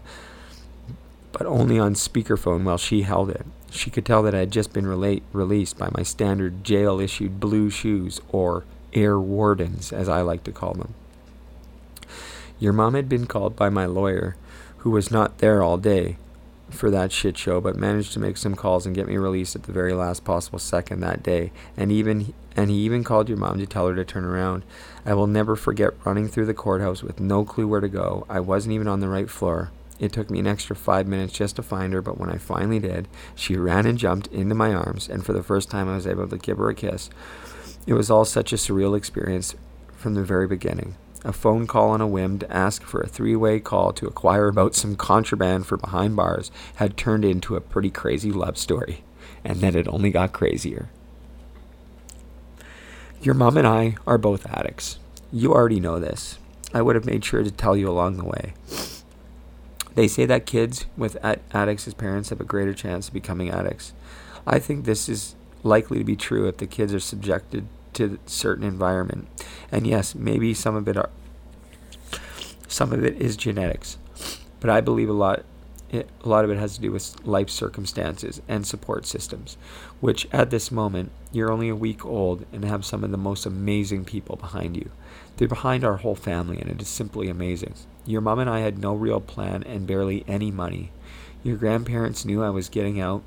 [1.30, 3.44] but only on speakerphone while she held it.
[3.70, 7.40] She could tell that I had just been relate, released by my standard jail issued
[7.40, 8.64] blue shoes, or
[8.94, 10.94] air wardens, as I like to call them.
[12.64, 14.36] Your mom had been called by my lawyer,
[14.78, 16.16] who was not there all day,
[16.70, 19.64] for that shit show, but managed to make some calls and get me released at
[19.64, 21.52] the very last possible second that day.
[21.76, 24.62] And even and he even called your mom to tell her to turn around.
[25.04, 28.24] I will never forget running through the courthouse with no clue where to go.
[28.30, 29.70] I wasn't even on the right floor.
[30.00, 32.78] It took me an extra five minutes just to find her, but when I finally
[32.78, 36.06] did, she ran and jumped into my arms, and for the first time I was
[36.06, 37.10] able to give her a kiss.
[37.86, 39.54] It was all such a surreal experience
[39.92, 43.34] from the very beginning a phone call on a whim to ask for a three
[43.34, 47.90] way call to acquire about some contraband for behind bars had turned into a pretty
[47.90, 49.02] crazy love story,
[49.42, 50.90] and then it only got crazier.
[53.22, 54.98] Your mom and I are both addicts.
[55.32, 56.38] You already know this.
[56.74, 58.52] I would have made sure to tell you along the way.
[59.94, 63.92] They say that kids with addicts as parents have a greater chance of becoming addicts.
[64.46, 68.28] I think this is likely to be true if the kids are subjected to a
[68.28, 69.28] certain environment.
[69.70, 71.10] And yes, maybe some of it are
[72.68, 73.98] some of it is genetics,
[74.58, 75.44] but I believe a lot
[75.94, 79.56] it, a lot of it has to do with life circumstances and support systems,
[80.00, 83.46] which at this moment you're only a week old and have some of the most
[83.46, 84.90] amazing people behind you.
[85.36, 87.74] They're behind our whole family, and it is simply amazing.
[88.06, 90.90] Your mom and I had no real plan and barely any money.
[91.42, 93.22] Your grandparents knew I was getting out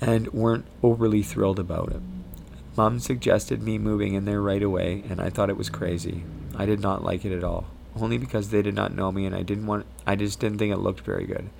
[0.00, 2.00] and weren't overly thrilled about it.
[2.78, 6.22] Mom suggested me moving in there right away, and I thought it was crazy.
[6.54, 9.34] I did not like it at all, only because they did not know me and
[9.34, 11.50] I didn't want I just didn't think it looked very good.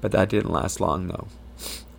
[0.00, 1.26] But that didn't last long though.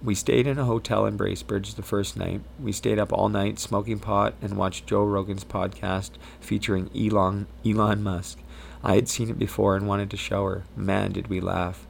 [0.02, 2.44] We stayed in a hotel in Bracebridge the first night.
[2.62, 8.02] We stayed up all night smoking pot and watched Joe Rogan's podcast featuring Elon Elon
[8.02, 8.40] Musk.
[8.86, 10.64] I had seen it before and wanted to show her.
[10.78, 11.86] Man, did we laugh.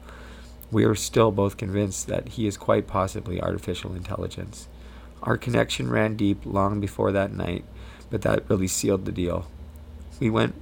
[0.72, 4.66] We are still both convinced that he is quite possibly artificial intelligence.
[5.22, 7.64] Our connection ran deep long before that night,
[8.10, 9.46] but that really sealed the deal.
[10.18, 10.54] We went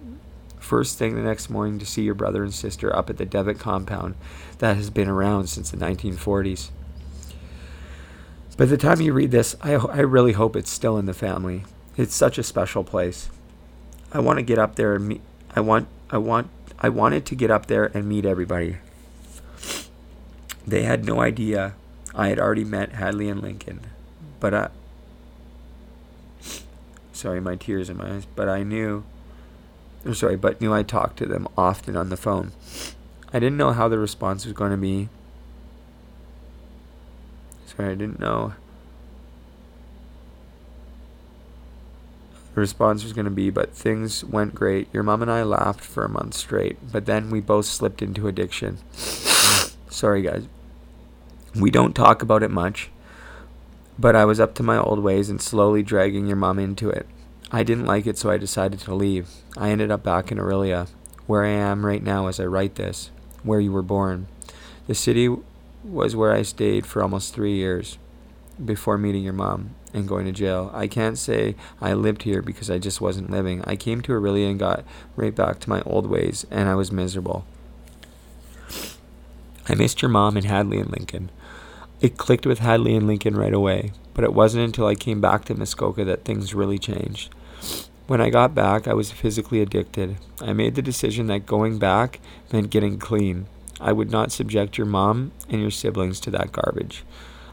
[0.59, 3.59] first thing the next morning to see your brother and sister up at the Devitt
[3.59, 4.15] compound
[4.59, 6.71] that has been around since the 1940s.
[8.59, 11.65] By the time you read this, I, I really hope it's still in the family.
[11.97, 13.31] It's such a special place.
[14.13, 15.23] I want to get up there and meet.
[15.57, 15.89] I want.
[16.11, 16.51] I want.
[16.79, 18.77] I wanted to get up there and meet everybody.
[20.67, 21.75] They had no idea
[22.15, 23.81] I had already met Hadley and Lincoln
[24.41, 24.69] but I.
[27.13, 28.27] Sorry, my tears in my eyes.
[28.35, 29.05] But I knew.
[30.05, 32.53] I'm sorry, but knew I talked to them often on the phone.
[33.33, 35.09] I didn't know how the response was going to be.
[37.67, 38.55] Sorry, I didn't know.
[42.55, 44.89] The response was going to be, but things went great.
[44.93, 48.27] Your mom and I laughed for a month straight, but then we both slipped into
[48.27, 48.79] addiction.
[49.89, 50.49] Sorry, guys.
[51.55, 52.91] We don't talk about it much.
[54.01, 57.07] But I was up to my old ways and slowly dragging your mom into it.
[57.53, 59.29] I didn't like it, so I decided to leave.
[59.59, 60.89] I ended up back in Orillia,
[61.27, 63.11] where I am right now as I write this,
[63.43, 64.27] where you were born.
[64.87, 65.29] The city
[65.85, 67.99] was where I stayed for almost three years
[68.65, 70.71] before meeting your mom and going to jail.
[70.73, 73.63] I can't say I lived here because I just wasn't living.
[73.67, 74.83] I came to Orillia and got
[75.15, 77.45] right back to my old ways, and I was miserable.
[79.69, 81.31] I missed your mom and Hadley and Lincoln.
[82.01, 85.45] It clicked with Hadley and Lincoln right away, but it wasn't until I came back
[85.45, 87.35] to Muskoka that things really changed.
[88.07, 90.17] When I got back, I was physically addicted.
[90.41, 92.19] I made the decision that going back
[92.51, 93.47] meant getting clean.
[93.81, 97.05] I would not subject your mom and your siblings to that garbage.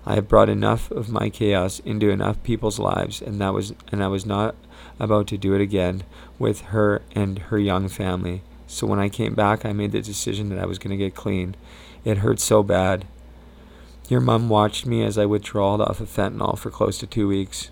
[0.06, 4.02] I have brought enough of my chaos into enough people's lives, and that was and
[4.02, 4.56] I was not
[4.98, 6.03] about to do it again
[6.40, 8.44] with her and her young family.
[8.65, 11.15] So when I came back, I made the decision that I was going to get
[11.15, 11.56] clean.
[12.06, 13.06] It hurt so bad.
[14.07, 17.71] Your mom watched me as I withdrawed off of fentanyl for close to two weeks.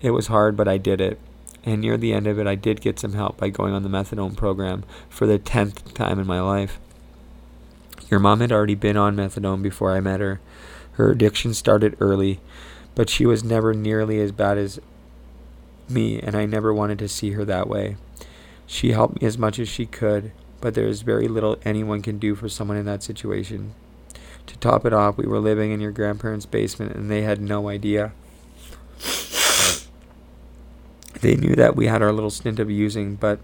[0.00, 1.18] It was hard, but I did it.
[1.64, 3.88] And near the end of it, I did get some help by going on the
[3.88, 6.78] methadone program for the tenth time in my life.
[8.08, 10.40] Your mom had already been on methadone before I met her.
[10.92, 12.40] Her addiction started early,
[12.94, 14.80] But she was never nearly as bad as
[15.88, 17.96] me, and I never wanted to see her that way.
[18.66, 20.30] She helped me as much as she could,
[20.60, 23.74] but there is very little anyone can do for someone in that situation.
[24.46, 27.68] To top it off, we were living in your grandparents' basement, and they had no
[27.68, 28.12] idea.
[31.20, 33.40] They knew that we had our little stint of using, but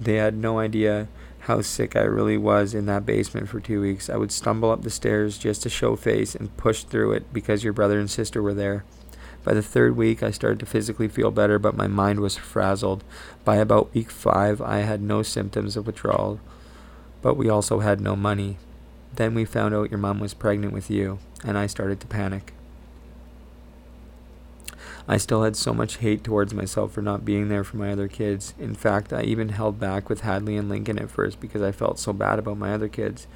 [0.00, 1.08] they had no idea
[1.40, 4.10] how sick I really was in that basement for two weeks.
[4.10, 7.62] I would stumble up the stairs just to show face and push through it because
[7.62, 8.84] your brother and sister were there.
[9.44, 13.04] By the third week, I started to physically feel better, but my mind was frazzled.
[13.44, 16.40] By about week five, I had no symptoms of withdrawal,
[17.22, 18.58] but we also had no money.
[19.16, 22.52] Then we found out your mom was pregnant with you, and I started to panic.
[25.08, 28.08] I still had so much hate towards myself for not being there for my other
[28.08, 28.54] kids.
[28.58, 31.98] In fact, I even held back with Hadley and Lincoln at first because I felt
[31.98, 33.26] so bad about my other kids.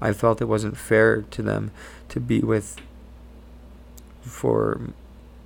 [0.00, 1.70] I felt it wasn't fair to them
[2.08, 2.80] to be with
[4.22, 4.80] for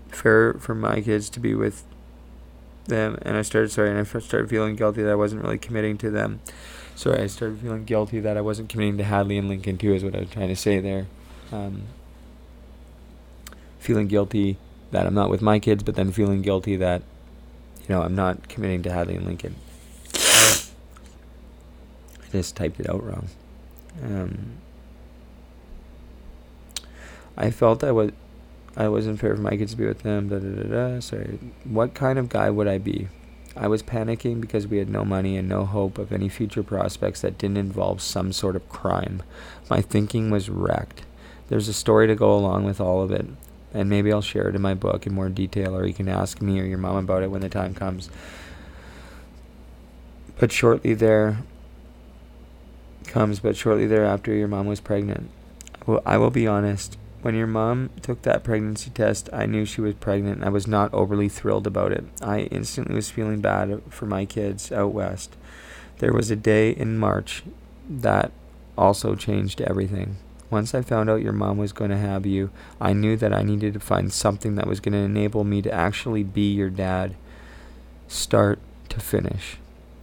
[0.09, 1.85] fair for my kids to be with
[2.87, 5.99] them and I started sorry and I started feeling guilty that I wasn't really committing
[5.99, 6.41] to them.
[6.95, 10.05] Sorry, I started feeling guilty that I wasn't committing to Hadley and Lincoln too is
[10.05, 11.07] what I was trying to say there.
[11.51, 11.83] Um,
[13.79, 14.59] feeling guilty
[14.93, 17.03] that I'm not with my kids, but then feeling guilty that,
[17.81, 19.57] you know, I'm not committing to Hadley and Lincoln.
[20.15, 20.61] I
[22.31, 23.29] just typed it out wrong.
[24.03, 24.53] Um,
[27.37, 28.13] I felt I was,
[28.77, 30.29] I wasn't fair for my kids to be with them.
[30.29, 31.01] Da, da, da, da.
[31.01, 31.39] Sorry.
[31.65, 33.09] What kind of guy would I be?
[33.57, 37.21] I was panicking because we had no money and no hope of any future prospects
[37.21, 39.23] that didn't involve some sort of crime.
[39.69, 41.05] My thinking was wrecked.
[41.49, 43.27] There's a story to go along with all of it
[43.75, 46.43] and maybe I'll share it in my book in more detail, or you can ask
[46.43, 48.11] me or your mom about it when the time comes.
[50.39, 51.39] But shortly there
[53.07, 55.31] comes, but shortly thereafter, your mom was pregnant.
[55.87, 56.99] Well, I will be honest.
[57.23, 60.67] When your mom took that pregnancy test, I knew she was pregnant, and I was
[60.67, 62.05] not overly thrilled about it.
[62.21, 65.37] I instantly was feeling bad for my kids out west.
[65.99, 67.45] There was a day in March
[67.89, 68.33] that
[68.77, 70.17] also changed everything.
[70.51, 72.51] Once I found out your mom was going to have you,
[72.81, 75.73] I knew that I needed to find something that was going to enable me to
[75.73, 77.15] actually be your dad,
[78.09, 78.59] start
[78.89, 79.59] to finish.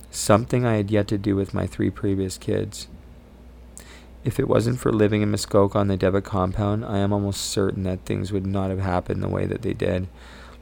[0.09, 2.87] Something I had yet to do with my three previous kids.
[4.29, 7.81] If it wasn't for living in Muskoka on the Devitt compound, I am almost certain
[7.85, 10.07] that things would not have happened the way that they did.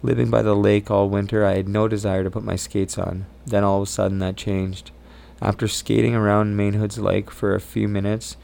[0.02, 3.26] Living by the lake all winter, I had no desire to put my skates on.
[3.46, 4.92] Then all of a sudden that changed.
[5.42, 8.38] After skating around Mainhoods Lake for a few minutes,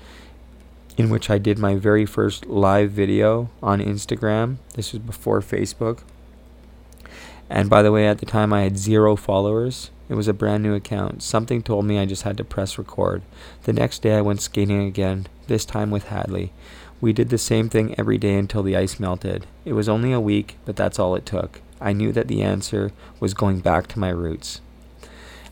[0.98, 4.58] in which I did my very first live video on Instagram.
[4.74, 6.00] This was before Facebook.
[7.50, 9.90] And by the way, at the time I had zero followers.
[10.10, 11.24] It was a brand new account.
[11.24, 13.24] Something told me I just had to press record.
[13.64, 16.52] The next day I went skating again, this time with Hadley.
[17.00, 19.46] We did the same thing every day until the ice melted.
[19.66, 21.62] It was only a week, but that's all it took.
[21.82, 24.62] I knew that the answer was going back to my roots.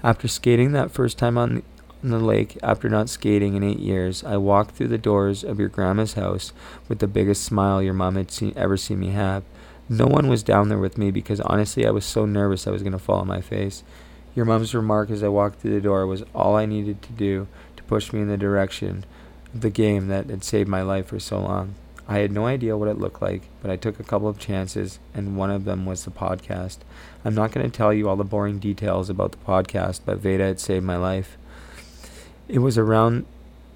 [0.04, 1.64] After skating that first time on
[2.04, 5.60] in the lake after not skating in eight years, I walked through the doors of
[5.60, 6.52] your grandma's house
[6.88, 9.44] with the biggest smile your mom had seen, ever seen me have.
[9.88, 12.82] No one was down there with me because honestly I was so nervous I was
[12.82, 13.84] going to fall on my face.
[14.34, 17.48] Your mom's remark as I walked through the door was all I needed to do
[17.76, 19.06] to push me in the direction
[19.54, 21.76] of the game that had saved my life for so long.
[22.08, 25.00] I had no idea what it looked like, but I took a couple of chances,
[25.14, 26.80] and one of them was the podcast.
[27.24, 30.46] I'm not going to tell you all the boring details about the podcast, but Veda
[30.46, 31.38] had saved my life.
[32.48, 33.26] It was around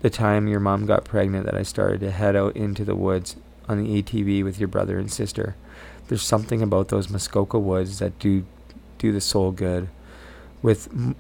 [0.02, 3.36] the time your mom got pregnant that I started to head out into the woods
[3.68, 5.56] on the ATV with your brother and sister.
[6.08, 8.46] There's something about those Muskoka woods that do
[8.98, 9.90] do the soul good.
[10.66, 11.16] With m-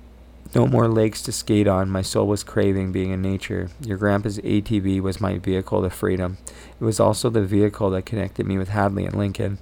[0.56, 3.70] no more lakes to skate on, my soul was craving being in nature.
[3.80, 6.40] Your grandpa's ATV was my vehicle to freedom.
[6.82, 9.60] It was also the vehicle that connected me with Hadley and Lincoln.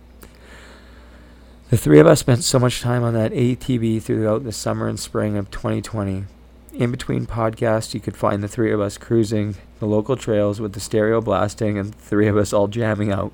[1.69, 4.97] The three of us spent so much time on that ATV throughout the summer and
[4.97, 6.27] spring of 2020.
[6.75, 10.71] In between podcasts, you could find the three of us cruising the local trails with
[10.71, 13.33] the stereo blasting and the three of us all jamming out.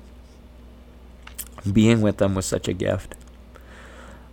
[1.72, 3.14] Being with them was such a gift.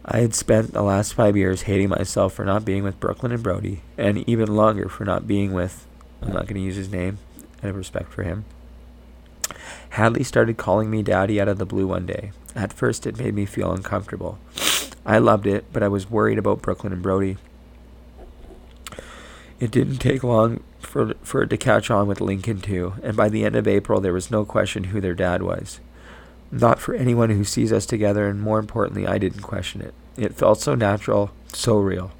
[0.10, 3.44] I had spent the last five years hating myself for not being with Brooklyn and
[3.44, 5.86] Brody, and even longer for not being with,
[6.22, 7.18] I'm not going to use his name,
[7.62, 8.46] out of respect for him.
[9.90, 12.32] Hadley started calling me daddy out of the blue one day.
[12.56, 14.40] At first, it made me feel uncomfortable.
[15.06, 17.36] I loved it, but I was worried about Brooklyn and Brody.
[19.60, 23.28] It didn't take long for, for it to catch on with Lincoln, too, and by
[23.28, 25.82] the end of April, there was no question who their dad was.
[26.52, 29.94] Not for anyone who sees us together, and more importantly, I didn't question it.
[30.16, 32.12] It felt so natural, so real.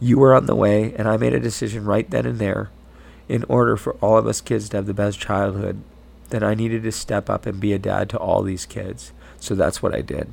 [0.00, 2.70] You were on the way, and I made a decision right then and there.
[3.28, 5.82] In order for all of us kids to have the best childhood,
[6.30, 9.12] that I needed to step up and be a dad to all these kids.
[9.38, 10.32] So that's what I did.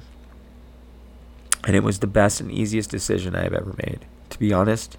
[1.65, 4.05] And it was the best and easiest decision I have ever made.
[4.31, 4.97] To be honest,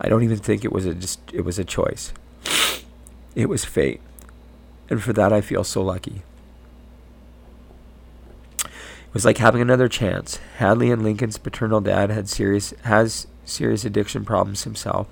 [0.00, 2.12] I don't even think it was a just it was a choice.
[3.34, 4.00] It was fate.
[4.90, 6.22] And for that I feel so lucky.
[9.12, 10.38] Was like having another chance.
[10.56, 15.08] Hadley and Lincoln's paternal dad had serious has serious addiction problems himself.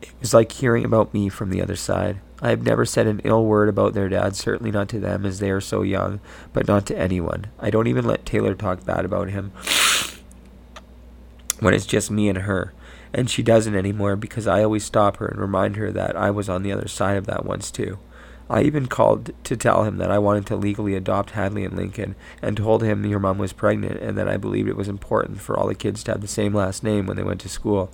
[0.00, 2.20] It was like hearing about me from the other side.
[2.40, 5.40] I have never said an ill word about their dad, certainly not to them as
[5.40, 6.20] they are so young,
[6.52, 7.48] but not to anyone.
[7.58, 9.52] I don't even let Taylor talk bad about him
[11.60, 12.72] when it's just me and her.
[13.12, 16.48] And she doesn't anymore because I always stop her and remind her that I was
[16.48, 17.98] on the other side of that once too.
[18.50, 22.14] I even called to tell him that I wanted to legally adopt Hadley and Lincoln
[22.40, 25.58] and told him your mom was pregnant and that I believed it was important for
[25.58, 27.90] all the kids to have the same last name when they went to school.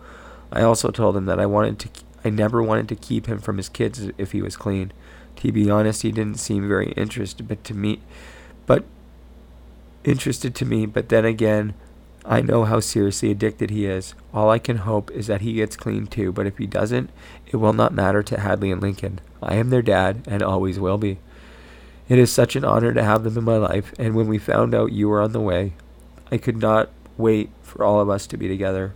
[0.52, 1.88] I also told him that I wanted to
[2.26, 4.92] I never wanted to keep him from his kids if he was clean.
[5.36, 8.00] To be honest, he didn't seem very interested but to me
[8.66, 8.84] but
[10.04, 11.74] interested to me, but then again,
[12.24, 14.14] I know how seriously addicted he is.
[14.32, 17.10] All I can hope is that he gets clean too, but if he doesn't,
[17.54, 19.20] it will not matter to Hadley and Lincoln.
[19.40, 21.18] I am their dad and always will be.
[22.08, 24.74] It is such an honor to have them in my life, and when we found
[24.74, 25.72] out you were on the way,
[26.32, 28.92] I could not wait for all of us to be together.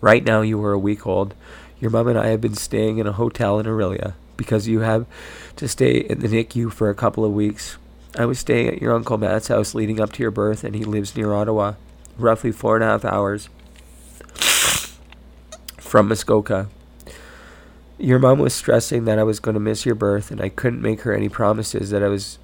[0.00, 1.34] Right now, you are a week old.
[1.80, 5.06] Your mom and I have been staying in a hotel in Orillia because you have
[5.56, 7.78] to stay in the NICU for a couple of weeks.
[8.16, 10.84] I was staying at your Uncle Matt's house leading up to your birth, and he
[10.84, 11.74] lives near Ottawa,
[12.18, 13.48] roughly four and a half hours
[15.78, 16.68] from Muskoka.
[17.98, 20.80] Your mom was stressing that I was going to miss your birth, and I couldn't
[20.82, 22.38] make her any promises that I was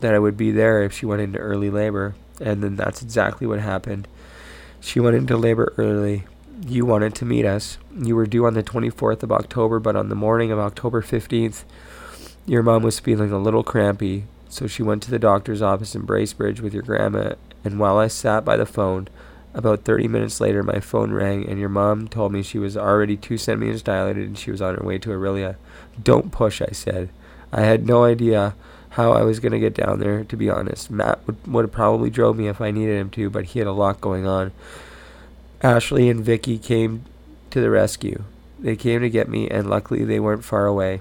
[0.00, 2.14] that I would be there if she went into early labor.
[2.40, 4.06] And then that's exactly what happened.
[4.80, 6.24] She went into labor early.
[6.66, 7.78] You wanted to meet us.
[7.92, 11.64] You were due on the 24th of October, but on the morning of October 15th,
[12.46, 16.06] your mom was feeling a little crampy, so she went to the doctor's office in
[16.06, 17.34] Bracebridge with your grandma,
[17.64, 19.08] and while I sat by the phone,
[19.58, 23.16] about 30 minutes later, my phone rang, and your mom told me she was already
[23.16, 25.56] two centimeters dilated and she was on her way to Orillia.
[26.00, 27.08] Don't push, I said.
[27.52, 28.54] I had no idea
[28.90, 30.92] how I was going to get down there, to be honest.
[30.92, 33.66] Matt would, would have probably drove me if I needed him to, but he had
[33.66, 34.52] a lot going on.
[35.60, 37.04] Ashley and Vicky came
[37.50, 38.22] to the rescue.
[38.60, 41.00] They came to get me, and luckily they weren't far away.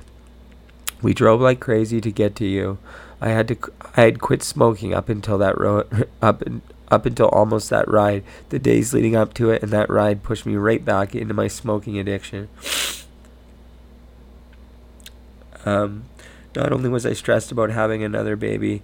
[1.03, 2.79] We drove like crazy to get to you.
[3.21, 3.57] I had to
[3.95, 6.41] I had quit smoking up until that road up
[6.89, 8.23] up until almost that ride.
[8.49, 11.47] The days leading up to it and that ride pushed me right back into my
[11.47, 12.49] smoking addiction.
[15.65, 16.05] Um,
[16.55, 18.83] not only was I stressed about having another baby,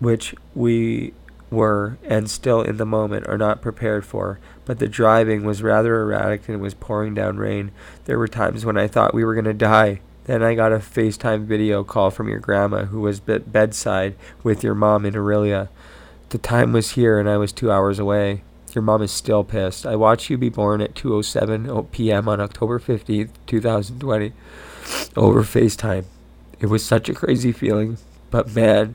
[0.00, 1.14] which we
[1.50, 6.00] were and still in the moment are not prepared for, but the driving was rather
[6.00, 7.70] erratic and it was pouring down rain.
[8.04, 10.00] There were times when I thought we were going to die.
[10.24, 14.74] Then I got a FaceTime video call from your grandma who was bedside with your
[14.74, 15.68] mom in Orillia.
[16.32, 18.42] The time was here and I was two hours away.
[18.74, 19.84] Your mom is still pissed.
[19.84, 22.26] I watched you be born at 2.07 p.m.
[22.26, 24.32] on October 15th, 2020
[25.14, 26.06] over FaceTime.
[26.58, 27.98] It was such a crazy feeling,
[28.30, 28.94] but man,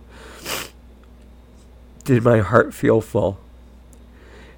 [2.05, 3.39] did my heart feel full.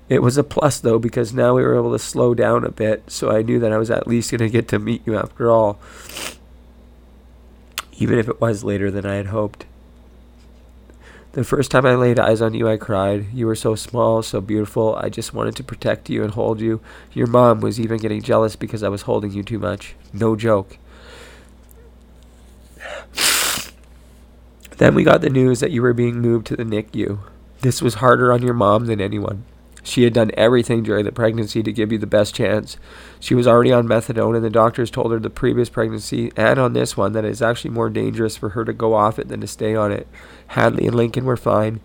[0.07, 3.03] It was a plus though because now we were able to slow down a bit,
[3.11, 5.51] so I knew that I was at least going to get to meet you after
[5.51, 5.81] all
[7.97, 9.65] even if it was later than I had hoped.
[11.33, 13.27] The first time I laid eyes on you, I cried.
[13.31, 14.95] You were so small, so beautiful.
[14.95, 16.81] I just wanted to protect you and hold you.
[17.13, 19.95] Your mom was even getting jealous because I was holding you too much.
[20.11, 20.77] No joke.
[24.77, 27.19] Then we got the news that you were being moved to the NICU.
[27.61, 29.43] This was harder on your mom than anyone.
[29.83, 32.77] She had done everything during the pregnancy to give you the best chance.
[33.19, 36.73] She was already on methadone, and the doctors told her the previous pregnancy and on
[36.73, 39.47] this one that it's actually more dangerous for her to go off it than to
[39.47, 40.07] stay on it.
[40.47, 41.79] Hadley and Lincoln were fine.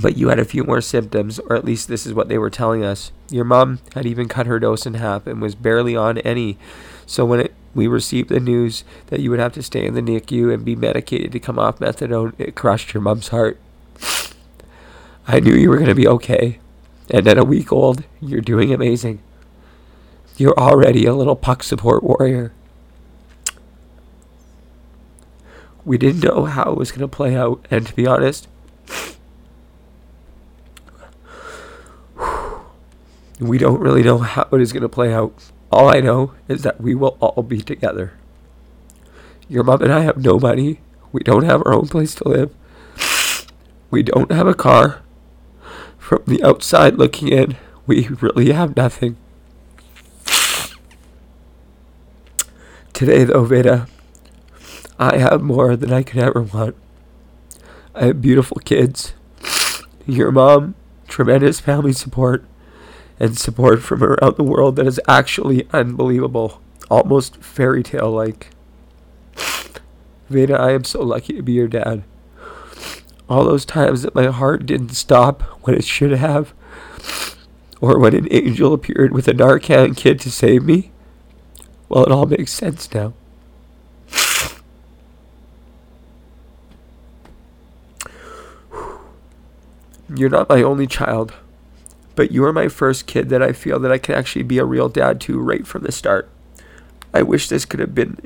[0.00, 2.50] But you had a few more symptoms, or at least this is what they were
[2.50, 3.10] telling us.
[3.30, 6.56] Your mom had even cut her dose in half and was barely on any.
[7.04, 10.00] So when it, we received the news that you would have to stay in the
[10.00, 13.58] NICU and be medicated to come off methadone, it crushed your mom's heart.
[15.30, 16.58] I knew you were going to be okay.
[17.10, 19.20] And at a week old, you're doing amazing.
[20.38, 22.52] You're already a little puck support warrior.
[25.84, 28.48] We didn't know how it was going to play out, and to be honest,
[33.38, 35.50] we don't really know how it is going to play out.
[35.70, 38.14] All I know is that we will all be together.
[39.48, 40.80] Your mom and I have no money.
[41.12, 42.54] We don't have our own place to live.
[43.90, 45.02] We don't have a car.
[46.08, 49.18] From the outside looking in, we really have nothing.
[52.94, 53.86] Today, though, Veda,
[54.98, 56.76] I have more than I could ever want.
[57.94, 59.12] I have beautiful kids.
[60.06, 60.76] Your mom,
[61.08, 62.42] tremendous family support,
[63.20, 68.48] and support from around the world that is actually unbelievable, almost fairy tale like.
[70.30, 72.02] Veda, I am so lucky to be your dad.
[73.28, 76.54] All those times that my heart didn't stop when it should have,
[77.80, 80.90] or when an angel appeared with a Narcan kid to save me,
[81.88, 83.12] well, it all makes sense now.
[90.14, 91.34] You're not my only child,
[92.16, 94.64] but you are my first kid that I feel that I can actually be a
[94.64, 96.30] real dad to right from the start.
[97.12, 98.18] I wish this could have been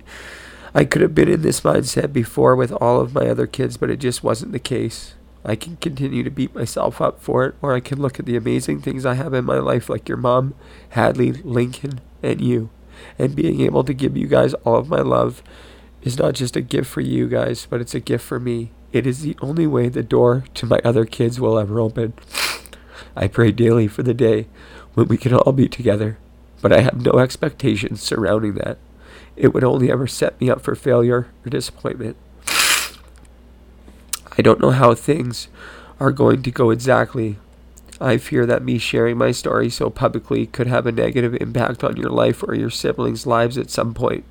[0.74, 3.90] I could have been in this mindset before with all of my other kids, but
[3.90, 5.14] it just wasn't the case.
[5.44, 8.36] I can continue to beat myself up for it, or I can look at the
[8.36, 10.54] amazing things I have in my life, like your mom,
[10.90, 12.70] Hadley, Lincoln, and you.
[13.18, 15.42] And being able to give you guys all of my love
[16.02, 18.70] is not just a gift for you guys, but it's a gift for me.
[18.92, 22.14] It is the only way the door to my other kids will ever open.
[23.16, 24.46] I pray daily for the day
[24.94, 26.18] when we can all be together,
[26.60, 28.78] but I have no expectations surrounding that.
[29.36, 32.16] It would only ever set me up for failure or disappointment.
[34.38, 35.48] I don't know how things
[36.00, 37.36] are going to go exactly.
[38.00, 41.96] I fear that me sharing my story so publicly could have a negative impact on
[41.96, 44.24] your life or your siblings' lives at some point.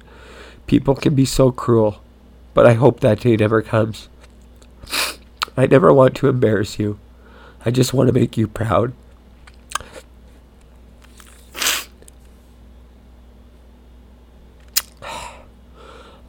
[0.67, 2.01] People can be so cruel,
[2.53, 4.09] but I hope that day never comes.
[5.55, 6.99] I never want to embarrass you.
[7.65, 8.93] I just want to make you proud.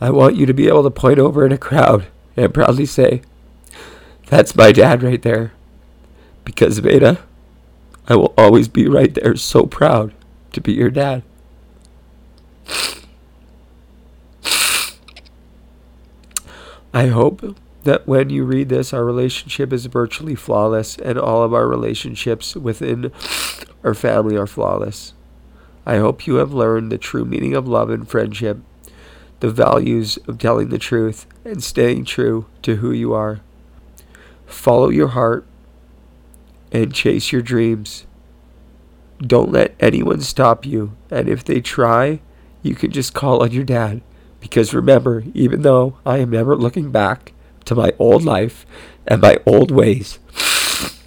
[0.02, 3.22] I want you to be able to point over in a crowd and proudly say,
[4.26, 5.52] That's my dad right there.
[6.44, 7.20] Because, Veda,
[8.08, 10.12] I will always be right there, so proud
[10.54, 11.22] to be your dad.
[16.92, 21.54] I hope that when you read this, our relationship is virtually flawless, and all of
[21.54, 23.12] our relationships within
[23.84, 25.14] our family are flawless.
[25.86, 28.58] I hope you have learned the true meaning of love and friendship,
[29.42, 33.40] the values of telling the truth, and staying true to who you are.
[34.46, 35.44] Follow your heart
[36.70, 38.06] and chase your dreams.
[39.18, 42.20] Don't let anyone stop you, and if they try,
[42.62, 44.00] you can just call on your dad.
[44.38, 47.32] Because remember, even though I am never looking back,
[47.64, 48.64] to my old life
[49.08, 50.20] and my old ways.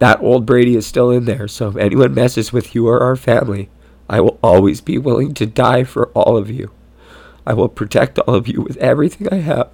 [0.00, 3.14] That old Brady is still in there, so if anyone messes with you or our
[3.14, 3.70] family,
[4.08, 6.70] I will always be willing to die for all of you.
[7.46, 9.70] I will protect all of you with everything I have.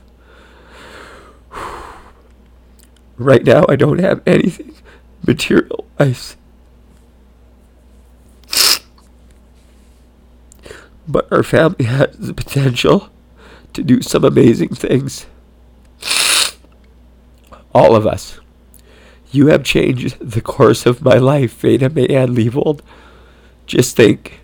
[3.17, 4.75] Right now, I don't have anything
[5.27, 6.37] material wise.
[11.07, 13.11] But our family has the potential
[13.73, 15.27] to do some amazing things.
[17.75, 18.41] All of us.
[19.33, 22.81] You have changed the course of my life, Veda Mayan Leavold.
[23.71, 24.41] Just think.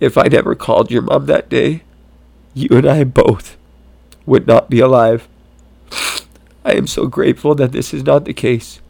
[0.00, 1.82] If I'd never called your mom that day,
[2.54, 3.58] you and I both
[4.24, 5.28] would not be alive.
[6.64, 8.80] I am so grateful that this is not the case.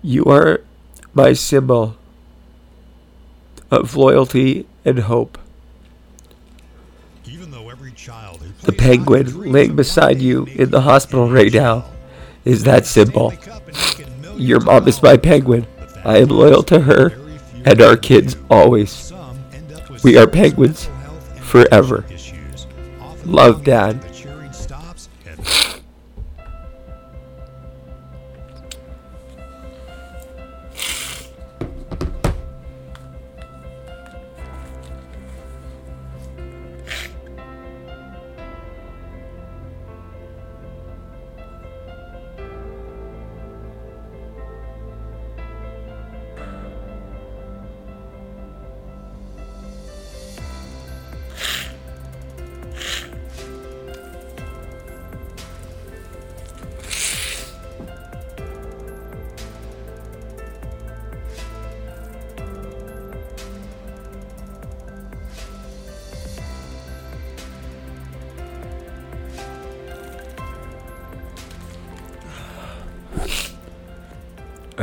[0.00, 0.62] You are
[1.12, 1.98] my symbol
[3.70, 5.36] of loyalty and hope.
[8.62, 11.84] The penguin laying beside you in the hospital right now
[12.44, 13.32] is that simple.
[14.36, 15.66] Your mom is my penguin.
[16.04, 17.12] I am loyal to her
[17.64, 19.12] and our kids always.
[20.02, 20.88] We are penguins
[21.40, 22.04] forever.
[23.24, 24.04] Love, Dad.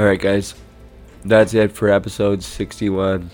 [0.01, 0.55] Alright, guys.
[1.23, 3.29] That's it for episode 61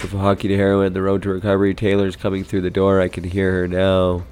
[0.00, 1.74] of Hockey to Heroin, The Road to Recovery.
[1.74, 3.02] Taylor's coming through the door.
[3.02, 4.24] I can hear her now.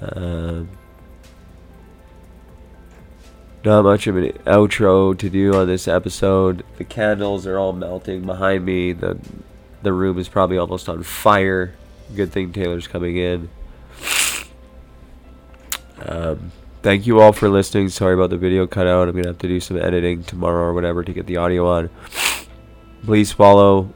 [0.00, 0.68] Um,
[3.64, 6.64] not much of an outro to do on this episode.
[6.78, 8.92] The candles are all melting behind me.
[8.92, 9.18] The
[9.82, 11.74] the room is probably almost on fire.
[12.14, 13.50] Good thing Taylor's coming in.
[16.06, 16.52] Um,
[16.82, 17.88] thank you all for listening.
[17.88, 19.08] Sorry about the video cutout.
[19.08, 21.90] I'm gonna have to do some editing tomorrow or whatever to get the audio on.
[23.04, 23.92] Please follow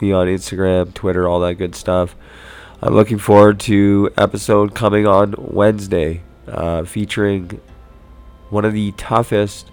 [0.00, 2.14] me on Instagram, Twitter, all that good stuff.
[2.82, 7.60] I'm looking forward to episode coming on Wednesday, uh, featuring
[8.50, 9.70] one of the toughest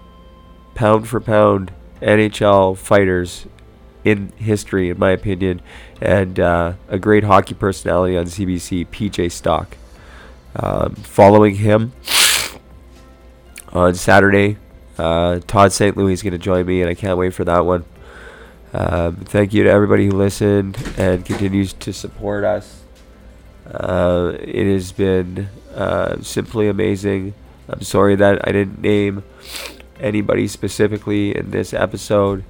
[0.74, 3.46] pound for pound NHL fighters
[4.04, 5.60] in history, in my opinion,
[6.00, 9.76] and uh, a great hockey personality on CBC, PJ Stock.
[10.54, 11.92] Um, following him
[13.72, 14.58] on Saturday,
[14.98, 15.96] uh, Todd St.
[15.96, 17.84] Louis is going to join me, and I can't wait for that one.
[18.72, 22.82] Um, thank you to everybody who listened and continues to support us.
[23.66, 27.34] Uh, it has been uh, simply amazing.
[27.68, 29.24] I'm sorry that I didn't name
[30.00, 32.44] anybody specifically in this episode,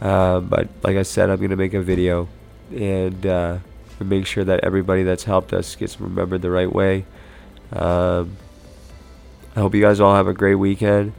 [0.00, 2.28] uh, but like I said, I'm going to make a video
[2.74, 3.58] and uh,
[4.00, 7.04] make sure that everybody that's helped us gets remembered the right way.
[7.72, 8.36] Um,
[9.56, 11.14] I hope you guys all have a great weekend.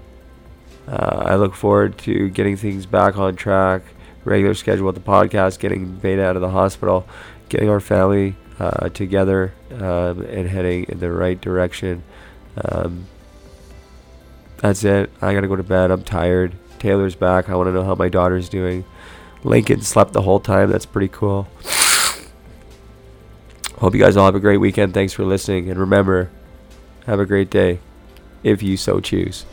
[0.88, 3.81] Uh, I look forward to getting things back on track,
[4.26, 7.07] regular schedule with the podcast, getting Veda out of the hospital,
[7.49, 12.03] getting our family uh, together, um, and heading in the right direction.
[12.64, 13.07] Um,
[14.57, 15.09] that's it.
[15.19, 15.89] I gotta go to bed.
[15.89, 16.53] I'm tired.
[16.77, 17.49] Taylor's back.
[17.49, 18.85] I want to know how my daughter's doing.
[19.43, 20.69] Lincoln slept the whole time.
[20.69, 21.47] That's pretty cool.
[23.80, 24.93] Hope you guys all have a great weekend.
[24.93, 25.72] Thanks for listening.
[25.72, 26.30] And remember,
[27.07, 27.80] have a great day
[28.43, 29.45] if you so choose.